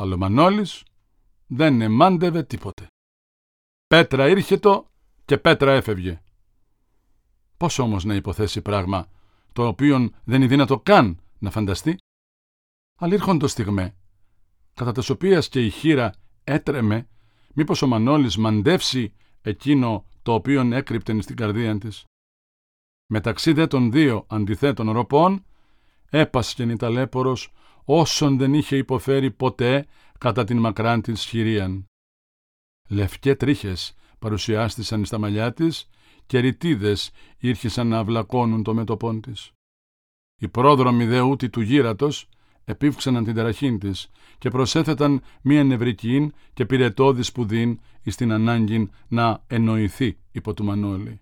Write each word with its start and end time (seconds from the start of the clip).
αλλά 0.00 0.14
ο 0.14 0.16
Μανώλης 0.18 0.84
δεν 1.46 1.80
εμάντευε 1.80 2.42
τίποτε. 2.42 2.86
Πέτρα 3.86 4.28
ήρχετο 4.28 4.90
και 5.24 5.38
πέτρα 5.38 5.72
έφευγε. 5.72 6.22
Πώς 7.56 7.78
όμως 7.78 8.04
να 8.04 8.14
υποθέσει 8.14 8.62
πράγμα 8.62 9.08
το 9.52 9.66
οποίο 9.66 10.10
δεν 10.24 10.36
είναι 10.36 10.46
δύνατο 10.46 10.80
καν 10.80 11.20
να 11.38 11.50
φανταστεί; 11.50 11.98
Αλλά 12.98 13.36
το 13.36 13.48
στιγμέ, 13.48 13.96
κατά 14.74 14.92
τες 14.92 15.08
οποίας 15.08 15.48
και 15.48 15.64
η 15.64 15.70
χείρα 15.70 16.14
έτρεμε, 16.44 17.08
μήπως 17.54 17.82
ο 17.82 17.86
Μανώλης 17.86 18.36
μαντεύσει 18.36 19.14
εκείνο 19.42 20.04
το 20.22 20.32
οποίον 20.32 20.72
έκρυπτεν 20.72 21.22
στην 21.22 21.36
καρδία 21.36 21.78
της. 21.78 22.04
Μεταξύ 23.10 23.52
δε 23.52 23.66
των 23.66 23.92
δύο 23.92 24.24
αντιθέτων 24.28 24.90
ροπών, 24.90 25.44
έπασχεν 26.10 26.70
η 26.70 26.76
ταλέπορος 26.76 27.52
όσον 27.90 28.38
δεν 28.38 28.54
είχε 28.54 28.76
υποφέρει 28.76 29.30
ποτέ 29.30 29.86
κατά 30.18 30.44
την 30.44 30.58
μακράν 30.58 31.00
της 31.00 31.24
χειρίαν. 31.24 31.86
Λευκέ 32.88 33.34
τρίχες 33.34 33.94
παρουσιάστησαν 34.18 35.04
στα 35.04 35.18
μαλλιά 35.18 35.52
της 35.52 35.88
και 36.26 36.38
ρητίδες 36.38 37.10
ήρχισαν 37.38 37.86
να 37.88 37.98
αυλακώνουν 37.98 38.62
το 38.62 38.74
μέτωπόν 38.74 39.20
της. 39.20 39.52
Οι 40.40 40.48
πρόδρομοι 40.48 41.04
δε 41.04 41.20
ούτι 41.20 41.48
του 41.48 41.60
γύρατος 41.60 42.28
επίφξαναν 42.64 43.24
την 43.24 43.34
ταραχήν 43.34 43.78
της 43.78 44.10
και 44.38 44.50
προσέθεταν 44.50 45.22
μία 45.42 45.64
νευρική 45.64 46.32
και 46.52 46.66
πυρετώδη 46.66 47.22
σπουδήν 47.22 47.80
εις 48.02 48.16
την 48.16 48.32
ανάγκη 48.32 48.90
να 49.08 49.44
εννοηθεί 49.46 50.18
υπό 50.32 50.54
του 50.54 50.64
Μανώλη. 50.64 51.20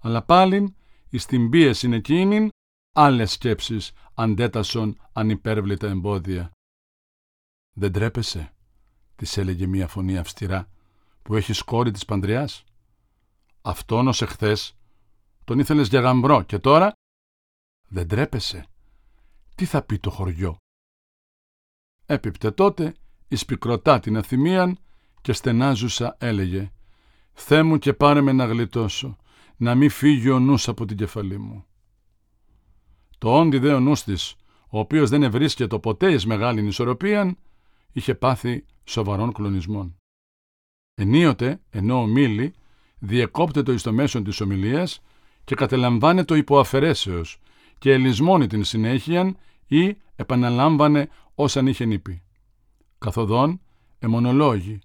Αλλά 0.00 0.22
πάλιν 0.22 0.74
εις 1.10 1.26
την 1.26 1.50
πίεση 1.50 1.90
εκείνη 1.92 2.48
άλλες 2.92 3.32
σκέψεις 3.32 3.92
αντέτασον 4.14 4.96
ανυπέρβλητα 5.12 5.88
εμπόδια. 5.88 6.50
«Δεν 7.72 7.92
τρέπεσαι», 7.92 8.54
της 9.16 9.36
έλεγε 9.36 9.66
μία 9.66 9.86
φωνή 9.86 10.18
αυστηρά, 10.18 10.68
«που 11.22 11.34
έχεις 11.36 11.62
κόρη 11.62 11.90
της 11.90 12.04
Παντριάς. 12.04 12.64
Αυτόν 13.62 14.08
ως 14.08 14.22
εχθές 14.22 14.74
τον 15.44 15.58
ήθελες 15.58 15.88
για 15.88 16.00
γαμπρό 16.00 16.42
και 16.42 16.58
τώρα 16.58 16.92
δεν 17.88 18.08
τρέπεσαι. 18.08 18.66
Τι 19.54 19.64
θα 19.64 19.82
πει 19.82 19.98
το 19.98 20.10
χωριό. 20.10 20.56
Έπιπτε 22.06 22.50
τότε 22.50 22.94
εις 23.28 23.44
πικροτά 23.44 24.00
την 24.00 24.16
αθυμίαν 24.16 24.78
και 25.20 25.32
στενάζουσα 25.32 26.16
έλεγε 26.20 26.72
«Θέ 27.32 27.62
μου 27.62 27.78
και 27.78 27.92
πάρε 27.92 28.20
με 28.20 28.32
να 28.32 28.44
γλιτώσω, 28.44 29.16
να 29.56 29.74
μη 29.74 29.88
φύγει 29.88 30.30
ο 30.30 30.38
νους 30.38 30.68
από 30.68 30.84
την 30.84 30.96
κεφαλή 30.96 31.38
μου». 31.38 31.64
Το 33.20 33.38
όντι 33.38 33.58
δε 33.58 33.72
ο 33.72 33.80
νους 33.80 34.02
της, 34.02 34.34
ο 34.68 34.78
οποίος 34.78 35.10
δεν 35.10 35.22
ευρίσκεται 35.22 35.78
ποτέ 35.78 36.12
εις 36.12 36.26
μεγάλην 36.26 36.66
ισορροπίαν, 36.66 37.36
είχε 37.92 38.14
πάθει 38.14 38.64
σοβαρών 38.84 39.32
κλονισμών. 39.32 39.96
Ενίοτε, 40.94 41.60
ενώ 41.70 42.00
ομίλη, 42.00 42.54
διεκόπτεται 42.98 43.72
εις 43.72 43.82
το 43.82 43.92
μέσον 43.92 44.24
της 44.24 44.40
ομιλίας 44.40 45.02
και 45.44 45.54
κατελαμβάνεται 45.54 46.36
υποαφαιρέσεως 46.36 47.40
και 47.78 47.92
ελισμώνει 47.92 48.46
την 48.46 48.64
συνέχεια 48.64 49.34
ή 49.66 49.96
επαναλάμβανε 50.16 51.08
όσαν 51.34 51.66
είχε 51.66 51.84
νύπη. 51.84 52.22
Καθοδόν, 52.98 53.60
εμονολόγη 53.98 54.78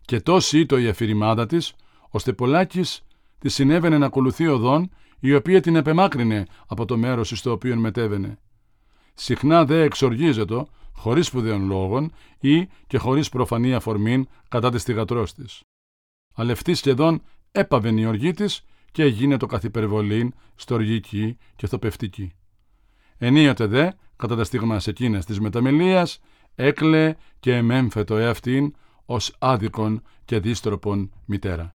και 0.00 0.20
τόση 0.20 0.58
ήτο 0.58 0.78
η 0.78 0.88
αφηρημάδα 0.88 1.46
της, 1.46 1.74
ώστε 2.08 2.32
πολλάκις 2.32 3.02
τη 3.38 3.48
συνέβαινε 3.48 3.98
να 3.98 4.06
ακολουθεί 4.06 4.46
οδόν 4.46 4.90
η 5.20 5.34
οποία 5.34 5.60
την 5.60 5.76
επεμάκρυνε 5.76 6.46
από 6.66 6.84
το 6.84 6.96
μέρος 6.96 7.28
στο 7.28 7.50
οποίο 7.50 7.76
μετέβαινε. 7.76 8.38
Συχνά 9.14 9.64
δε 9.64 9.82
εξοργίζεται, 9.82 10.66
χωρίς 10.92 11.26
σπουδαίων 11.26 11.66
λόγων 11.66 12.12
ή 12.40 12.68
και 12.86 12.98
χωρίς 12.98 13.28
προφανή 13.28 13.74
αφορμήν 13.74 14.28
κατά 14.48 14.70
της 14.70 14.82
θυγατρός 14.82 15.34
της. 15.34 15.60
Αλευτή 16.34 16.74
σχεδόν 16.74 17.22
έπαβεν 17.52 17.98
η 17.98 18.06
οργή 18.06 18.32
της 18.32 18.64
και 18.92 19.02
έγινε 19.02 19.36
το 19.36 19.46
καθυπερβολήν 19.46 20.34
στοργική 20.54 21.36
και 21.56 21.66
θοπευτική. 21.66 22.32
Ενίοτε 23.18 23.66
δε, 23.66 23.90
κατά 24.16 24.36
τα 24.36 24.44
στιγμάς 24.44 24.86
εκείνες 24.86 25.24
της 25.24 25.40
μεταμελίας, 25.40 26.20
έκλε 26.54 27.14
και 27.40 27.54
εμέμφετο 27.54 28.16
εαυτήν 28.16 28.74
ως 29.04 29.36
άδικον 29.38 30.02
και 30.24 30.40
δίστροπον 30.40 31.12
μητέρα. 31.24 31.70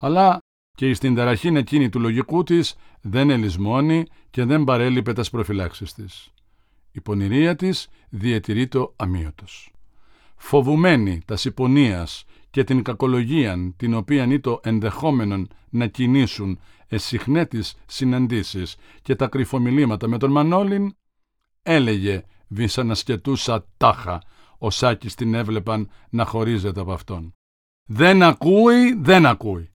Αλλά 0.00 0.38
και 0.78 0.88
εις 0.88 0.98
την 0.98 1.14
ταραχήν 1.14 1.56
εκείνη 1.56 1.88
του 1.88 2.00
λογικού 2.00 2.42
της 2.42 2.76
δεν 3.00 3.30
ελισμώνει 3.30 4.04
και 4.30 4.44
δεν 4.44 4.64
παρέλειπε 4.64 5.12
τας 5.12 5.30
προφυλάξεις 5.30 5.92
της. 5.92 6.32
Η 6.92 7.00
πονηρία 7.00 7.56
της 7.56 7.88
διατηρεί 8.08 8.68
το 8.68 8.92
αμύωτος. 8.96 9.72
Φοβουμένη 10.36 11.20
τας 11.24 11.40
συμπονίας 11.40 12.24
και 12.50 12.64
την 12.64 12.82
κακολογίαν 12.82 13.74
την 13.76 13.94
οποίαν 13.94 14.30
ή 14.30 14.40
το 14.40 14.60
ενδεχόμενον 14.62 15.48
να 15.68 15.86
κινήσουν 15.86 16.58
εσυχνέτης 16.86 17.74
συναντήσεις 17.86 18.76
και 19.02 19.14
τα 19.14 19.26
κρυφομιλήματα 19.26 20.08
με 20.08 20.18
τον 20.18 20.30
Μανώλην, 20.30 20.96
έλεγε 21.62 22.24
βυσανασκετούσα 22.48 23.66
τάχα, 23.76 24.22
ο 24.58 24.70
Σάκης 24.70 25.14
την 25.14 25.34
έβλεπαν 25.34 25.90
να 26.10 26.24
χωρίζεται 26.24 26.80
από 26.80 26.92
αυτόν. 26.92 27.34
Δεν 27.84 28.22
ακούει, 28.22 28.94
δεν 28.94 29.26
ακούει. 29.26 29.72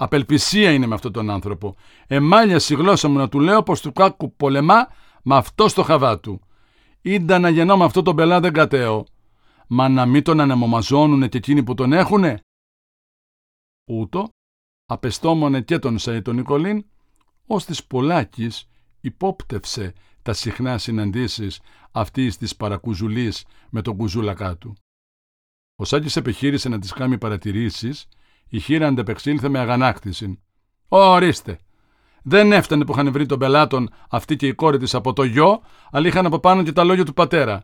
Απελπισία 0.00 0.72
είναι 0.72 0.86
με 0.86 0.94
αυτόν 0.94 1.12
τον 1.12 1.30
άνθρωπο. 1.30 1.76
Εμάλια 2.06 2.60
η 2.68 2.74
γλώσσα 2.74 3.08
μου 3.08 3.18
να 3.18 3.28
του 3.28 3.40
λέω 3.40 3.62
πως 3.62 3.80
του 3.80 3.92
κάκου 3.92 4.32
πολεμά 4.32 4.86
με 5.22 5.36
αυτό 5.36 5.68
στο 5.68 5.82
χαβά 5.82 6.20
του. 6.20 6.40
Ήντα 7.02 7.38
να 7.38 7.48
γεννώ 7.48 7.76
με 7.76 7.84
αυτό 7.84 8.02
τον 8.02 8.16
πελά 8.16 8.40
δεν 8.40 8.52
κατέω 8.52 9.06
μα 9.68 9.88
να 9.88 10.06
μην 10.06 10.22
τον 10.22 10.40
ανεμομαζώνουνε 10.40 11.28
και 11.28 11.36
εκείνοι 11.36 11.62
που 11.62 11.74
τον 11.74 11.92
έχουνε. 11.92 12.40
Ούτω, 13.90 14.28
απεστόμονε 14.84 15.60
και 15.60 15.78
τον 15.78 15.96
Σαΐ 16.00 16.20
τον 16.22 16.34
Νικολίν, 16.34 16.84
ως 17.46 17.64
της 17.64 17.84
Πολάκης 17.84 18.68
υπόπτευσε 19.00 19.92
τα 20.22 20.32
συχνά 20.32 20.78
συναντήσεις 20.78 21.60
αυτής 21.90 22.36
της 22.36 22.56
παρακουζουλής 22.56 23.44
με 23.70 23.82
τον 23.82 23.96
κουζούλακά 23.96 24.56
του. 24.56 24.74
Ο 25.76 25.84
Σάκης 25.84 26.16
επιχείρησε 26.16 26.68
να 26.68 26.78
της 26.78 26.92
κάνει 26.92 27.18
παρατηρήσεις, 27.18 28.08
η 28.48 28.58
χείρα 28.58 28.86
αντεπεξήλθε 28.86 29.48
με 29.48 29.58
αγανάκτηση. 29.58 30.42
Ορίστε! 30.88 31.58
Δεν 32.22 32.52
έφτανε 32.52 32.84
που 32.84 32.92
είχαν 32.92 33.12
βρει 33.12 33.26
τον 33.26 33.38
πελάτων 33.38 33.90
αυτή 34.10 34.36
και 34.36 34.46
η 34.46 34.54
κόρη 34.54 34.78
της 34.78 34.94
από 34.94 35.12
το 35.12 35.22
γιο, 35.22 35.62
αλλά 35.90 36.06
είχαν 36.06 36.26
από 36.26 36.38
πάνω 36.38 36.62
και 36.62 36.72
τα 36.72 36.84
λόγια 36.84 37.04
του 37.04 37.12
πατέρα. 37.12 37.62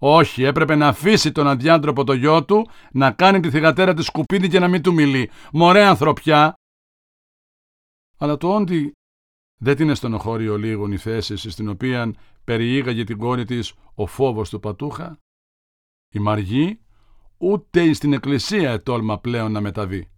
Όχι, 0.00 0.42
έπρεπε 0.42 0.74
να 0.74 0.88
αφήσει 0.88 1.32
τον 1.32 1.46
αδιάντροπο 1.46 2.04
το 2.04 2.12
γιο 2.12 2.44
του 2.44 2.68
να 2.92 3.10
κάνει 3.10 3.40
τη 3.40 3.50
θυγατέρα 3.50 3.94
της 3.94 4.06
σκουπίδι 4.06 4.48
και 4.48 4.58
να 4.58 4.68
μην 4.68 4.82
του 4.82 4.92
μιλεί. 4.92 5.30
Μωρέ 5.52 5.84
ανθρωπιά! 5.84 6.54
Αλλά 8.18 8.36
το 8.36 8.54
όντι 8.54 8.92
δεν 9.60 9.76
την 9.76 9.90
εστονοχώριο 9.90 10.58
λίγο 10.58 10.88
η 10.88 10.96
θέση 10.96 11.50
στην 11.50 11.68
οποία 11.68 12.14
περιήγαγε 12.44 13.04
την 13.04 13.18
κόρη 13.18 13.44
της 13.44 13.74
ο 13.94 14.06
φόβος 14.06 14.50
του 14.50 14.60
πατούχα. 14.60 15.18
Η 16.14 16.18
Μαργή 16.18 16.80
ούτε 17.38 17.92
στην 17.92 18.12
εκκλησία 18.12 18.70
ετόλμα 18.70 19.18
πλέον 19.18 19.52
να 19.52 19.60
μεταβεί. 19.60 20.08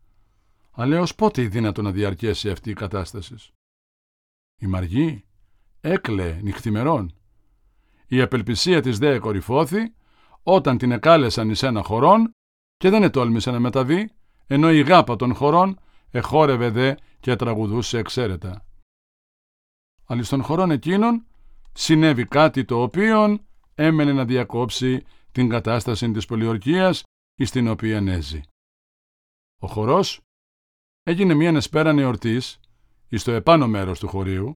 Αλλά 0.70 1.00
ως 1.00 1.14
πότε 1.14 1.42
δύνατο 1.42 1.82
να 1.82 1.91
διαρκέσει 1.91 2.50
αυτή 2.50 2.70
η 2.70 2.75
κατάσταση; 2.75 3.34
Η 4.58 4.66
Μαργή 4.66 5.25
έκλαιε 5.81 6.41
νυχθημερών 6.42 7.14
η 8.12 8.20
απελπισία 8.20 8.82
της 8.82 8.98
δε 8.98 9.19
κορυφώθη 9.19 9.94
όταν 10.42 10.78
την 10.78 10.92
εκάλεσαν 10.92 11.50
εις 11.50 11.62
ένα 11.62 11.82
χωρόν 11.82 12.31
και 12.76 12.91
δεν 12.91 13.03
ετόλμησε 13.03 13.50
να 13.50 13.60
μεταβεί, 13.60 14.10
ενώ 14.47 14.70
η 14.70 14.81
γάπα 14.81 15.16
των 15.16 15.34
χωρών 15.34 15.78
εχόρευε 16.10 16.70
δε 16.70 16.94
και 17.20 17.37
τραγουδούσε 17.37 17.98
εξαίρετα. 17.98 18.64
Αλλά 20.06 20.22
στον 20.22 20.42
χωρών 20.42 20.70
εκείνων 20.70 21.26
συνέβη 21.72 22.25
κάτι 22.25 22.64
το 22.64 22.82
οποίο 22.82 23.38
έμενε 23.75 24.12
να 24.12 24.25
διακόψει 24.25 25.04
την 25.32 25.48
κατάσταση 25.48 26.11
της 26.11 26.26
πολιορκίας 26.26 27.02
εις 27.40 27.50
την 27.50 27.69
οποία 27.69 27.96
έζει. 27.96 28.40
Ο 29.62 29.66
χορός 29.66 30.20
έγινε 31.02 31.34
μια 31.34 31.50
εσπέραν 31.50 31.98
εορτής 31.98 32.60
εις 33.08 33.25
το 33.25 33.32
επάνω 33.32 33.69
μέρος 33.69 33.98
του 33.98 34.08
χωρίου 34.08 34.52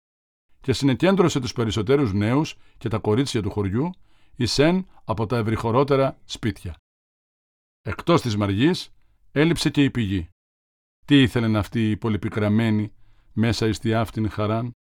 και 0.61 0.73
συνεκέντρωσε 0.73 1.41
τους 1.41 1.53
περισσότερους 1.53 2.13
νέους 2.13 2.57
και 2.79 2.89
τα 2.89 2.99
κορίτσια 2.99 3.43
του 3.43 3.51
χωριού 3.51 3.91
εισέν 4.37 4.87
από 5.05 5.27
τα 5.27 5.37
ευρυχωρότερα 5.37 6.19
σπίτια. 6.25 6.77
Εκτός 7.83 8.21
της 8.21 8.37
Μαργής 8.37 8.95
έλειψε 9.33 9.71
και 9.71 9.85
η 9.85 9.91
πηγή. 9.91 10.29
Τι 11.07 11.23
ήθελεν 11.23 11.57
αυτή 11.57 11.91
η 11.91 11.97
πολυπικραμένη 11.97 12.93
μέσα 13.33 13.67
εις 13.67 13.79
τη 13.79 13.95
αυτήν 13.95 14.31
χαράν; 14.31 14.73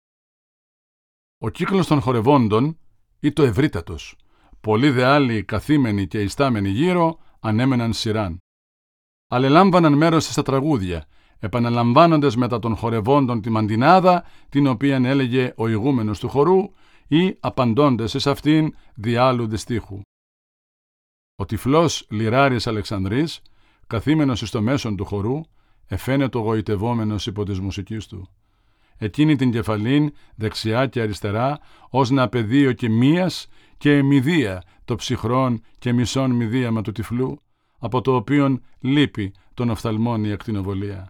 Ο 1.39 1.49
κύκλος 1.49 1.87
των 1.87 2.01
χορευόντων 2.01 2.79
ή 3.21 3.33
το 3.33 3.43
ευρύτατος. 3.43 4.17
Πολλοί 4.61 4.91
δε 4.91 5.05
άλλοι 5.05 5.45
καθήμενοι 5.45 6.07
και 6.07 6.23
ιστάμενοι 6.23 6.69
γύρω 6.69 7.21
ανέμεναν 7.43 7.93
σειράν. 7.93 8.39
Αλελάμβαναν 9.29 9.93
μέρος 9.93 10.25
στα 10.25 10.43
τραγούδια 10.43 11.07
επαναλαμβάνοντας 11.45 12.37
μετά 12.37 12.59
των 12.59 12.77
χορευόντων 12.77 13.41
τη 13.41 13.51
μαντινάδα, 13.51 14.25
την 14.49 14.67
οποία 14.67 14.97
έλεγε 14.97 15.53
ο 15.57 15.69
ηγούμενος 15.69 16.19
του 16.19 16.29
χορού, 16.29 16.71
ή 17.09 17.37
απαντώντας 17.41 18.15
σε 18.17 18.31
αυτήν 18.31 18.75
διάλου 18.95 19.57
στίχου. 19.57 20.01
Ο 21.37 21.45
τυφλός 21.45 22.07
Λιράρης 22.11 22.67
Αλεξανδρής, 22.67 23.43
καθήμενος 23.87 24.43
εις 24.43 24.51
το 24.51 24.63
μέσον 24.63 24.97
του 24.97 25.05
χορού, 25.05 25.41
εφαίνεται 25.87 26.39
γοητευόμενος 26.39 27.27
υπό 27.27 27.45
της 27.45 27.61
μουσικής 27.61 28.07
του. 28.07 28.29
Εκείνη 28.97 29.37
την 29.37 29.51
κεφαλήν, 29.51 30.13
δεξιά 30.35 30.87
και 30.87 31.01
αριστερά, 31.01 31.59
ως 31.91 32.11
να 32.11 32.29
πεδίο 32.29 32.73
και 32.73 32.89
μίας 32.89 33.49
και 33.83 33.97
εμιδία 33.97 34.63
το 34.85 34.95
ψυχρόν 34.97 35.63
και 35.79 35.93
μισόν 35.93 36.31
μηδίαμα 36.31 36.83
του 36.83 36.93
τυφλού, 36.93 37.43
από 37.79 38.01
το 38.01 38.15
οποίον 38.15 38.65
λείπει 38.81 39.35
τον 39.55 39.71
οφθαλμόν 39.71 40.25
η 40.25 40.33
ακτινοβολία. 40.33 41.09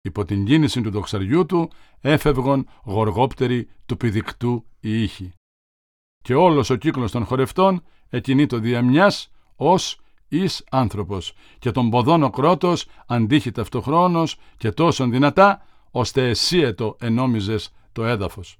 Υπό 0.00 0.24
την 0.24 0.44
κίνηση 0.44 0.80
του 0.80 0.90
δοξαριού 0.90 1.46
του 1.46 1.70
έφευγον 2.00 2.68
γοργόπτεροι 2.84 3.68
του 3.86 3.96
πηδικτού 3.96 4.64
οι 4.80 5.02
ήχοι. 5.02 5.32
Και 6.24 6.34
όλος 6.34 6.70
ο 6.70 6.76
κύκλος 6.76 7.10
των 7.10 7.24
χορευτών 7.24 7.82
εκινεί 8.08 8.46
το 8.46 8.58
διαμιάς 8.58 9.30
ως 9.56 10.00
εις 10.28 10.64
άνθρωπος 10.70 11.34
και 11.58 11.70
τον 11.70 11.90
ποδόν 11.90 12.22
ο 12.22 12.30
κρότος 12.30 12.86
αντίχει 13.06 13.50
ταυτοχρόνως 13.50 14.38
και 14.56 14.72
τόσον 14.72 15.10
δυνατά 15.10 15.66
ώστε 15.90 16.28
εσύετο 16.28 16.96
ενόμιζες 17.00 17.72
το 17.92 18.04
έδαφος. 18.04 18.56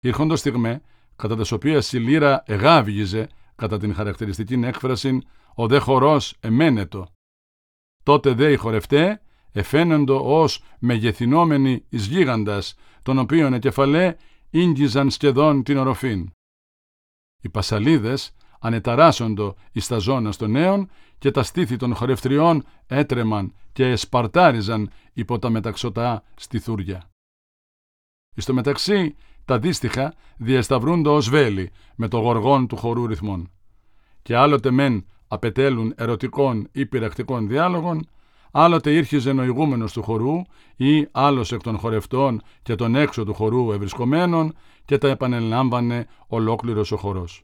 Ήρχοντος 0.00 0.38
στιγμέ 0.38 0.82
κατά 1.18 1.36
τις 1.36 1.52
οποίες 1.52 1.92
η 1.92 1.98
λύρα 1.98 2.42
εγάβγιζε 2.46 3.28
κατά 3.56 3.78
την 3.78 3.94
χαρακτηριστική 3.94 4.54
έκφραση 4.54 5.20
«ο 5.54 5.66
δε 5.66 5.78
χορός 5.78 6.36
εμένετο». 6.40 7.06
Τότε 8.02 8.32
δε 8.32 8.52
οι 8.52 8.56
χορευτέ 8.56 9.20
εφαίνοντο 9.52 10.40
ως 10.40 10.62
μεγεθυνόμενοι 10.78 11.84
εις 11.88 12.06
γίγαντας, 12.06 12.74
τον 13.02 13.18
οποίον 13.18 13.52
εκεφαλέ 13.52 14.16
ίγγιζαν 14.50 15.10
σχεδόν 15.10 15.62
την 15.62 15.76
οροφήν. 15.76 16.30
Οι 17.42 17.48
πασαλίδες 17.48 18.34
ανεταράσσοντο 18.60 19.56
εις 19.72 19.86
τα 19.86 19.98
ζώνα 19.98 20.32
των 20.32 20.50
νέων 20.50 20.90
και 21.18 21.30
τα 21.30 21.42
στήθη 21.42 21.76
των 21.76 21.94
χορευτριών 21.94 22.64
έτρεμαν 22.86 23.54
και 23.72 23.84
εσπαρτάριζαν 23.84 24.90
υπό 25.12 25.38
τα 25.38 25.50
μεταξωτά 25.50 26.22
στιθούρια. 26.36 27.10
Εις 28.36 28.44
το 28.44 28.54
μεταξύ 28.54 29.16
τα 29.48 29.58
δύστιχα 29.58 30.14
διασταυρούντο 30.36 31.14
ως 31.14 31.28
βέλη 31.28 31.70
με 31.96 32.08
το 32.08 32.18
γοργόν 32.18 32.66
του 32.66 32.76
χορού 32.76 33.06
ρυθμών. 33.06 33.50
Και 34.22 34.36
άλλοτε 34.36 34.70
μεν 34.70 35.06
απετέλουν 35.28 35.92
ερωτικών 35.96 36.68
ή 36.72 36.86
πειρακτικών 36.86 37.48
διάλογων, 37.48 38.08
άλλοτε 38.50 38.94
ήρχιζε 38.94 39.32
νοηγούμενος 39.32 39.92
του 39.92 40.02
χορού 40.02 40.42
ή 40.76 41.08
άλλος 41.10 41.52
εκ 41.52 41.62
των 41.62 41.78
χορευτών 41.78 42.42
και 42.62 42.74
των 42.74 42.94
έξω 42.94 43.24
του 43.24 43.34
χορού 43.34 43.72
ευρισκομένων 43.72 44.54
και 44.84 44.98
τα 44.98 45.08
επανελάμβανε 45.08 46.06
ολόκληρος 46.26 46.92
ο 46.92 46.96
χορός. 46.96 47.42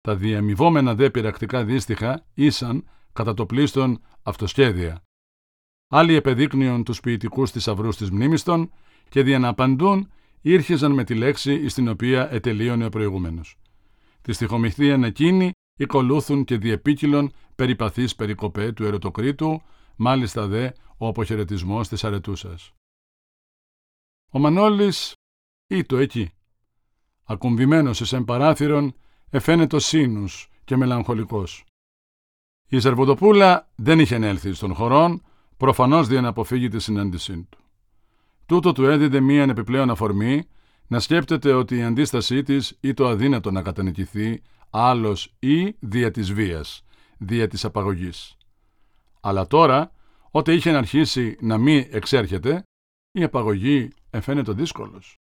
Τα 0.00 0.14
διαμοιβόμενα 0.14 0.94
δε 0.94 1.10
πειρακτικά 1.10 1.64
δύστιχα 1.64 2.24
ήσαν 2.34 2.88
κατά 3.12 3.34
το 3.34 3.46
πλήστον 3.46 4.00
αυτοσχέδια. 4.22 5.02
Άλλοι 5.88 6.14
επεδείκνυον 6.14 6.84
τους 6.84 7.00
ποιητικούς 7.00 7.50
θησαυρούς 7.50 7.96
της 7.96 8.10
μνήμης 8.10 8.42
των 8.42 8.70
και 9.08 9.22
διαναπαντούν 9.22 10.08
ήρχεζαν 10.42 10.92
με 10.92 11.04
τη 11.04 11.14
λέξη 11.14 11.68
στην 11.68 11.88
οποία 11.88 12.32
ετελείωνε 12.32 12.84
ο 12.84 12.88
προηγούμενος. 12.88 13.56
Τη 14.22 14.32
στοιχομηθείαν 14.32 15.04
εκείνη 15.04 15.50
οικολούθουν 15.78 16.44
και 16.44 16.58
διεπίκυλον 16.58 17.32
περιπαθείς 17.54 18.14
περικοπέ 18.14 18.72
του 18.72 18.84
ερωτοκρίτου, 18.84 19.62
μάλιστα 19.96 20.46
δε 20.46 20.70
ο 20.96 21.06
αποχαιρετισμός 21.06 21.88
της 21.88 22.04
αρετούσας. 22.04 22.72
Ο 24.30 24.38
Μανώλης 24.38 25.12
ήτο 25.66 25.96
εκεί. 25.96 26.30
Ακουμβημένος 27.24 28.00
εις 28.00 28.12
εμπαράθυρον, 28.12 28.94
εφαίνεται 29.30 29.78
σύνους 29.78 30.50
και 30.64 30.76
μελαγχολικός. 30.76 31.64
Η 32.68 32.78
Ζερβοντοπούλα 32.78 33.70
δεν 33.74 33.98
είχε 33.98 34.14
έλθει 34.14 34.52
στον 34.52 34.74
χωρόν, 34.74 35.24
προφανώς 35.56 36.08
για 36.08 36.20
να 36.20 36.28
αποφύγει 36.28 36.68
τη 36.68 36.80
συνάντησή 36.80 37.42
του. 37.42 37.58
Τούτο 38.52 38.72
του 38.72 38.84
έδιδε 38.84 39.20
μία 39.20 39.42
επιπλέον 39.42 39.90
αφορμή 39.90 40.48
να 40.86 41.00
σκέπτεται 41.00 41.52
ότι 41.52 41.76
η 41.76 41.82
αντίστασή 41.82 42.42
της 42.42 42.78
ή 42.80 42.94
το 42.94 43.08
αδύνατο 43.08 43.50
να 43.50 43.62
κατανικηθεί 43.62 44.42
άλλος 44.70 45.34
ή 45.38 45.76
δια 45.80 46.10
της 46.10 46.32
βίας, 46.32 46.84
δια 47.18 47.48
της 47.48 47.64
απαγωγής. 47.64 48.36
Αλλά 49.20 49.46
τώρα, 49.46 49.92
όταν 50.30 50.54
είχε 50.54 50.70
αρχίσει 50.70 51.36
να 51.40 51.58
μη 51.58 51.88
εξέρχεται, 51.90 52.62
η 53.12 53.22
απαγωγή 53.22 53.90
εφαίνεται 54.10 54.52
δύσκολος. 54.52 55.16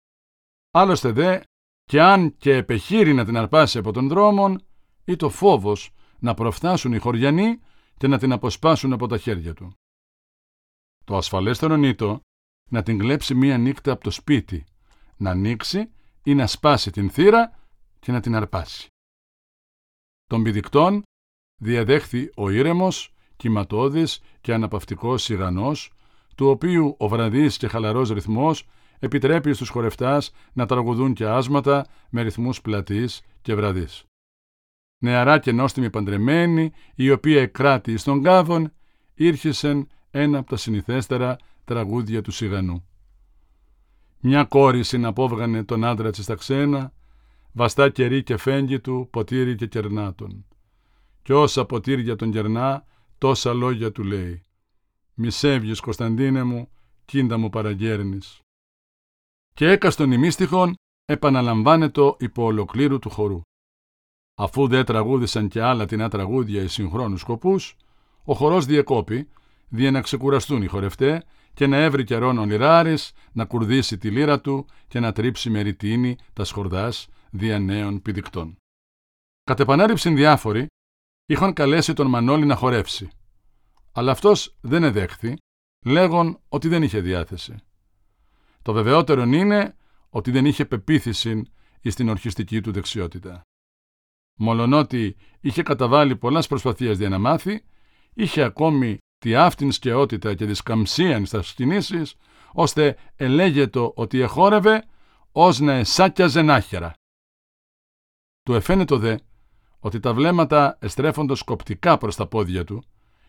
Άλλωστε 0.70 1.10
δε, 1.10 1.40
και 1.84 2.02
αν 2.02 2.36
και 2.36 2.54
επεχείρει 2.54 3.14
να 3.14 3.24
την 3.24 3.36
αρπάσει 3.36 3.78
από 3.78 3.92
τον 3.92 4.08
δρόμο, 4.08 4.56
ή 5.04 5.16
το 5.16 5.28
φόβος 5.28 5.90
να 6.18 6.34
προφθάσουν 6.34 6.92
οι 6.92 6.98
χωριανοί 6.98 7.60
και 7.96 8.06
να 8.06 8.18
την 8.18 8.32
αποσπάσουν 8.32 8.92
από 8.92 9.06
τα 9.06 9.18
χέρια 9.18 9.54
του. 9.54 9.72
Το 11.04 11.16
ασφαλέστερο 11.16 11.76
νήτο 11.76 12.20
να 12.68 12.82
την 12.82 12.98
κλέψει 12.98 13.34
μία 13.34 13.58
νύχτα 13.58 13.92
από 13.92 14.02
το 14.02 14.10
σπίτι, 14.10 14.64
να 15.16 15.30
ανοίξει 15.30 15.90
ή 16.22 16.34
να 16.34 16.46
σπάσει 16.46 16.90
την 16.90 17.10
θύρα 17.10 17.58
και 17.98 18.12
να 18.12 18.20
την 18.20 18.34
αρπάσει. 18.34 18.86
Τον 20.26 20.42
πηδικτών 20.42 21.02
διαδέχθη 21.60 22.30
ο 22.36 22.50
ήρεμος, 22.50 23.14
κυματώδης 23.36 24.20
και 24.40 24.52
αναπαυτικός 24.52 25.22
σιγανός, 25.22 25.92
του 26.36 26.46
οποίου 26.46 26.94
ο 26.98 27.08
βραδύς 27.08 27.56
και 27.56 27.68
χαλαρός 27.68 28.10
ρυθμός 28.10 28.68
επιτρέπει 28.98 29.52
στους 29.52 29.68
χορευτάς 29.68 30.30
να 30.52 30.66
τραγουδούν 30.66 31.12
και 31.12 31.26
άσματα 31.26 31.86
με 32.10 32.22
ρυθμούς 32.22 32.60
πλατής 32.60 33.22
και 33.42 33.54
βραδύς. 33.54 34.04
Νεαρά 34.98 35.38
και 35.38 35.52
νόστιμη 35.52 35.90
παντρεμένη, 35.90 36.72
η 36.94 37.10
οποία 37.10 37.40
εκράτη 37.40 37.96
στον 37.96 38.22
κάβον, 38.22 38.72
ήρχεσεν 39.14 39.88
ένα 40.10 40.38
από 40.38 40.48
τα 40.48 40.56
συνηθέστερα 40.56 41.36
τραγούδια 41.68 42.22
του 42.22 42.30
σιγανού. 42.30 42.88
Μια 44.20 44.44
κόρη 44.44 44.84
συναπόβγανε 44.84 45.64
τον 45.64 45.84
άντρα 45.84 46.10
της 46.10 46.24
στα 46.24 46.34
ξένα, 46.34 46.92
βαστά 47.52 47.88
κερί 47.88 48.22
και 48.22 48.36
φέγγι 48.36 48.80
του, 48.80 49.08
ποτήρι 49.10 49.54
και 49.54 49.66
κερνάτων. 49.66 50.46
Κι 51.22 51.32
όσα 51.32 51.64
ποτήρια 51.64 52.16
τον 52.16 52.30
κερνά, 52.30 52.84
τόσα 53.18 53.54
λόγια 53.54 53.92
του 53.92 54.04
λέει. 54.04 54.42
Μη 55.14 55.30
σέβγεις, 55.30 55.80
Κωνσταντίνε 55.80 56.42
μου, 56.42 56.68
κίντα 57.04 57.38
μου 57.38 57.48
παραγέρνεις. 57.48 58.40
Και 59.54 59.70
έκαστον 59.70 60.12
ημίστοιχον 60.12 60.74
επαναλαμβάνετο 61.04 62.16
υπό 62.20 62.44
ολοκλήρου 62.44 62.98
του 62.98 63.10
χορού. 63.10 63.40
Αφού 64.34 64.68
δεν 64.68 64.84
τραγούδησαν 64.84 65.48
και 65.48 65.62
άλλα 65.62 65.86
την 65.86 66.08
τραγούδια 66.08 66.62
οι 66.62 66.68
συγχρόνους 66.68 67.20
σκοπούς, 67.20 67.76
ο 68.24 68.34
χορός 68.34 68.66
διεκόπη, 68.66 69.28
δια 69.68 69.90
να 69.90 70.00
ξεκουραστούν 70.00 70.62
οι 70.62 70.66
χορευτέ 70.66 71.24
και 71.58 71.66
να 71.66 71.76
έβρει 71.76 72.04
καιρόν 72.04 72.38
ο 72.38 72.44
Λιράρης 72.44 73.12
να 73.32 73.44
κουρδίσει 73.44 73.98
τη 73.98 74.10
λύρα 74.10 74.40
του 74.40 74.66
και 74.88 75.00
να 75.00 75.12
τρίψει 75.12 75.50
με 75.50 75.60
ρητίνη 75.60 76.16
τα 76.32 76.44
σχορδάς 76.44 77.08
δια 77.30 77.58
νέων 77.58 78.02
πηδικτών. 78.02 78.56
Κατ' 79.44 79.60
επανάληψη 79.60 80.14
διάφοροι 80.14 80.66
είχαν 81.26 81.52
καλέσει 81.52 81.92
τον 81.92 82.06
Μανώλη 82.06 82.44
να 82.46 82.56
χορεύσει. 82.56 83.10
Αλλά 83.92 84.12
αυτός 84.12 84.56
δεν 84.60 84.82
εδέχθη, 84.82 85.36
λέγον 85.84 86.40
ότι 86.48 86.68
δεν 86.68 86.82
είχε 86.82 87.00
διάθεση. 87.00 87.56
Το 88.62 88.72
βεβαιότερο 88.72 89.22
είναι 89.22 89.76
ότι 90.08 90.30
δεν 90.30 90.46
είχε 90.46 90.64
πεποίθηση 90.64 91.42
εις 91.80 91.94
την 91.94 92.08
ορχιστική 92.08 92.60
του 92.60 92.72
δεξιότητα. 92.72 93.42
Μολονότι 94.38 95.16
είχε 95.40 95.62
καταβάλει 95.62 96.16
πολλές 96.16 96.46
προσπαθίες 96.46 96.98
για 96.98 97.08
να 97.08 97.18
μάθει, 97.18 97.64
είχε 98.14 98.42
ακόμη 98.42 98.98
τη 99.18 99.34
αυτήν 99.34 99.72
σκαιότητα 99.72 100.34
και 100.34 100.46
της 100.46 100.58
σκαμψίαν 100.58 101.26
στα 101.26 101.42
κινήσεις, 101.54 102.14
ώστε 102.52 102.96
ελέγετο 103.16 103.92
ότι 103.96 104.20
εχόρευε 104.20 104.84
ως 105.32 105.58
να 105.58 105.72
εσάκιαζε 105.72 106.42
νάχερα. 106.42 106.92
Του 108.42 108.54
εφαίνεται 108.54 108.96
δε 108.96 109.16
ότι 109.78 110.00
τα 110.00 110.14
βλέμματα 110.14 110.78
εστρέφονται 110.80 111.34
σκοπτικά 111.34 111.98
προς 111.98 112.16
τα 112.16 112.26
πόδια 112.26 112.64
του 112.64 112.82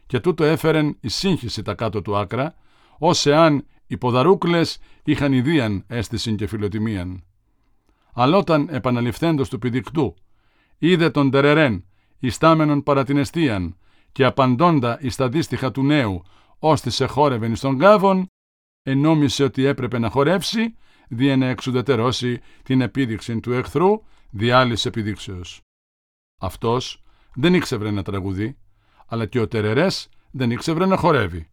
και 0.06 0.20
τούτο 0.20 0.44
έφερεν 0.44 0.98
η 1.00 1.08
σύγχυση 1.08 1.62
τα 1.62 1.74
κάτω 1.74 2.02
του 2.02 2.18
άκρα, 2.18 2.56
ως 2.98 3.26
εάν 3.26 3.66
οι 3.88 3.98
ποδαρούκλες 3.98 4.78
είχαν 5.04 5.34
ιδίαν 5.34 5.84
αίσθηση 5.88 6.36
και 6.36 6.48
φιλοτιμίαν. 6.48 7.24
Αλλά 8.14 8.38
όταν 8.38 8.68
επαναληφθέντος 8.72 9.50
του 9.50 9.60
πηδικτού 9.60 10.16
είδε 10.78 11.10
τον 11.10 11.32
Τερερέν, 11.32 11.86
ιστάμενον 12.20 12.84
παρά 12.84 13.04
την 13.04 13.18
εστίαν, 13.18 13.78
και 14.12 14.26
απαντώντα 14.26 14.98
εις 15.02 15.16
τα 15.16 15.30
δύστιχα 15.30 15.72
του 15.72 15.84
νέου, 15.84 16.22
ώστε 16.60 16.90
σε 16.90 17.06
χόρευεν 17.06 17.56
στον 17.56 17.78
κάβον, 17.78 18.28
ενόμισε 18.84 19.44
ότι 19.44 19.66
έπρεπε 19.66 20.00
να 20.00 20.10
χορεύσει, 20.10 20.76
δια 21.10 21.38
να 21.38 21.46
εξουδετερώσει 21.46 22.42
την 22.64 22.82
επίδειξη 22.82 23.40
του 23.40 23.54
εχθρού, 23.54 24.02
διάλυση 24.30 24.88
επιδείξεως. 24.88 25.62
Αυτός 26.42 27.04
δεν 27.34 27.54
ήξευρε 27.54 27.92
να 27.92 28.04
τραγουδεί, 28.04 28.58
αλλά 29.06 29.26
και 29.26 29.40
ο 29.40 29.48
Τερερές 29.48 30.10
δεν 30.32 30.52
ήξευρε 30.52 30.86
να 30.86 30.98
χορεύει. 30.98 31.50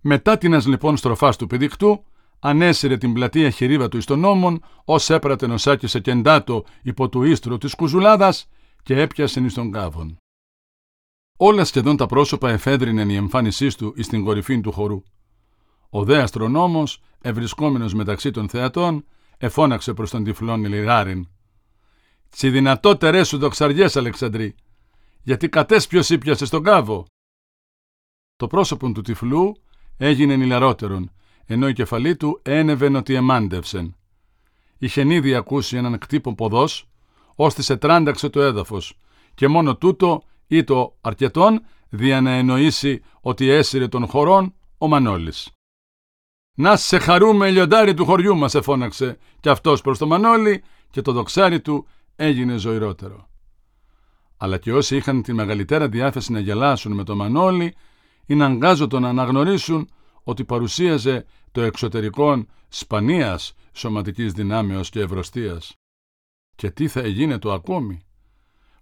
Μετά 0.00 0.38
την 0.38 0.54
λοιπόν 0.54 0.96
στροφάς 0.96 1.36
του 1.36 1.46
πηδήκτου, 1.46 2.04
ανέσυρε 2.38 2.96
την 2.96 3.12
πλατεία 3.12 3.50
χειρίδα 3.50 3.88
του 3.88 3.96
εις 3.96 4.04
τον 4.04 4.18
νόμον, 4.18 4.62
ως 4.84 5.10
έπρατε 5.10 5.46
νοσάκι 5.46 5.86
σε 5.86 6.00
κεντάτο 6.00 6.64
υπό 6.82 7.08
του 7.08 7.22
ίστρου 7.22 7.58
της 7.58 7.74
κουζουλάδας 7.74 8.48
και 8.82 9.00
έπιασε 9.00 9.40
εις 9.40 9.54
τον 9.54 9.70
κάβον. 9.70 10.18
Όλα 11.38 11.64
σχεδόν 11.64 11.96
τα 11.96 12.06
πρόσωπα 12.06 12.50
εφέδρινεν 12.50 13.08
η 13.08 13.14
εμφάνισή 13.14 13.76
του 13.76 13.92
εις 13.96 14.08
την 14.08 14.24
κορυφή 14.24 14.60
του 14.60 14.72
χορού. 14.72 15.02
Ο 15.90 16.04
δε 16.04 16.22
αστρονόμος, 16.22 17.00
ευρισκόμενος 17.20 17.94
μεταξύ 17.94 18.30
των 18.30 18.48
θεατών, 18.48 19.04
εφώναξε 19.38 19.94
προς 19.94 20.10
τον 20.10 20.24
τυφλόν 20.24 20.64
Λιράριν. 20.64 21.28
«Τσι 22.28 22.50
δυνατότερέ 22.50 23.24
σου 23.24 23.38
δοξαριές, 23.38 23.96
Αλεξανδρή, 23.96 24.54
γιατί 25.22 25.48
κατές 25.48 25.86
ποιος 25.86 26.10
ήπιασες 26.10 26.48
στον 26.48 26.62
κάβο». 26.62 27.06
Το 28.36 28.46
πρόσωπο 28.46 28.92
του 28.92 29.02
τυφλού 29.02 29.52
έγινε 29.96 30.36
νηλαρότερον, 30.36 31.10
ενώ 31.46 31.68
η 31.68 31.72
κεφαλή 31.72 32.16
του 32.16 32.40
ένευεν 32.42 32.94
ότι 32.94 33.14
εμάντευσεν. 33.14 33.96
Είχε 34.78 35.14
ήδη 35.14 35.34
ακούσει 35.34 35.76
έναν 35.76 35.98
κτύπο 35.98 36.34
ποδός, 36.34 36.88
ώστε 37.34 37.62
σε 37.62 37.76
τράνταξε 37.76 38.28
το 38.28 38.40
έδαφος 38.40 38.98
και 39.34 39.48
μόνο 39.48 39.76
τούτο 39.76 40.22
ή 40.46 40.64
το 40.64 40.96
αρκετόν 41.00 41.64
δια 41.88 42.20
να 42.20 42.30
εννοήσει 42.30 43.02
ότι 43.20 43.48
έσυρε 43.48 43.88
των 43.88 44.06
χωρών 44.06 44.54
ο 44.78 44.88
Μανώλης. 44.88 45.50
«Να 46.56 46.76
σε 46.76 46.98
χαρούμε 46.98 47.50
λιοντάρι 47.50 47.94
του 47.94 48.04
χωριού 48.04 48.36
μας» 48.36 48.54
εφώναξε 48.54 49.18
και 49.40 49.50
αυτός 49.50 49.80
προς 49.80 49.98
το 49.98 50.06
Μανώλη 50.06 50.62
και 50.90 51.02
το 51.02 51.12
δοξάρι 51.12 51.60
του 51.60 51.86
έγινε 52.16 52.56
ζωηρότερο. 52.56 53.28
Αλλά 54.36 54.58
και 54.58 54.72
όσοι 54.72 54.96
είχαν 54.96 55.22
τη 55.22 55.32
μεγαλύτερα 55.32 55.88
διάθεση 55.88 56.32
να 56.32 56.40
γελάσουν 56.40 56.92
με 56.92 57.04
το 57.04 57.16
Μανώλη 57.16 57.74
είναι 58.26 58.44
αγκάζωτο 58.44 59.00
να 59.00 59.08
αναγνωρίσουν 59.08 59.88
ότι 60.22 60.44
παρουσίαζε 60.44 61.24
το 61.52 61.60
εξωτερικό 61.60 62.44
σπανίας 62.68 63.54
σωματικής 63.72 64.32
δυνάμεως 64.32 64.90
και 64.90 65.00
ευρωστίας. 65.00 65.74
Και 66.56 66.70
τι 66.70 66.88
θα 66.88 67.00
έγινε 67.00 67.38
το 67.38 67.52
ακόμη; 67.52 68.03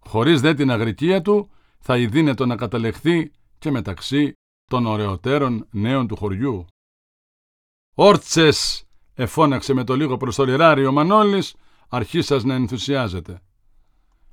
Χωρίς 0.06 0.40
δε 0.40 0.54
την 0.54 0.70
αγρικία 0.70 1.22
του 1.22 1.50
θα 1.78 1.98
ειδύνετο 1.98 2.46
να 2.46 2.56
καταλεχθεί 2.56 3.32
και 3.58 3.70
μεταξύ 3.70 4.32
των 4.70 4.86
ωραιότερων 4.86 5.66
νέων 5.70 6.06
του 6.06 6.16
χωριού. 6.16 6.66
«Όρτσες!» 7.94 8.86
εφώναξε 9.14 9.72
με 9.72 9.84
το 9.84 9.96
λίγο 9.96 10.16
προς 10.16 10.36
το 10.36 10.44
λιράρι 10.44 10.86
ο 10.86 10.92
Μανώλης, 10.92 11.54
αρχίσας 11.88 12.44
να 12.44 12.54
ενθουσιάζεται. 12.54 13.40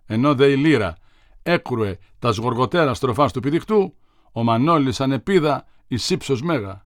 Ενώ 0.05 0.35
δε 0.35 0.51
η 0.51 0.55
λύρα 0.55 0.95
έκρουε 1.43 1.99
τα 2.19 2.31
σγοργοτέρα 2.31 2.93
στροφάς 2.93 3.33
του 3.33 3.39
πηδικτού, 3.39 3.95
ο 4.31 4.43
Μανώλης 4.43 5.01
ανεπίδα 5.01 5.65
εις 5.87 6.09
ύψος 6.09 6.41
μέγα. 6.41 6.81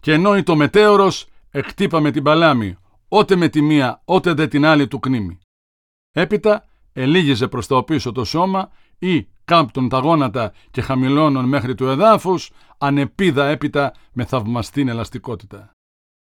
Και 0.00 0.12
ενώ 0.12 0.42
το 0.42 0.56
μετέωρος 0.56 1.26
εκτύπα 1.50 2.00
με 2.00 2.10
την 2.10 2.22
παλάμη, 2.22 2.76
ότε 3.08 3.36
με 3.36 3.48
τη 3.48 3.60
μία, 3.62 4.02
ότε 4.04 4.32
δε 4.32 4.46
την 4.46 4.64
άλλη 4.64 4.88
του 4.88 4.98
κνήμη. 4.98 5.38
Έπειτα 6.10 6.68
ελίγιζε 6.92 7.48
προς 7.48 7.66
το 7.66 7.82
πίσω 7.82 8.12
το 8.12 8.24
σώμα 8.24 8.70
ή 8.98 9.26
κάμπτον 9.44 9.88
τα 9.88 9.98
γόνατα 9.98 10.52
και 10.70 10.80
χαμηλώνων 10.80 11.44
μέχρι 11.44 11.74
του 11.74 11.86
εδάφους, 11.86 12.50
ανεπίδα 12.78 13.46
έπειτα 13.46 13.94
με 14.12 14.24
θαυμαστήν 14.24 14.88
ελαστικότητα. 14.88 15.70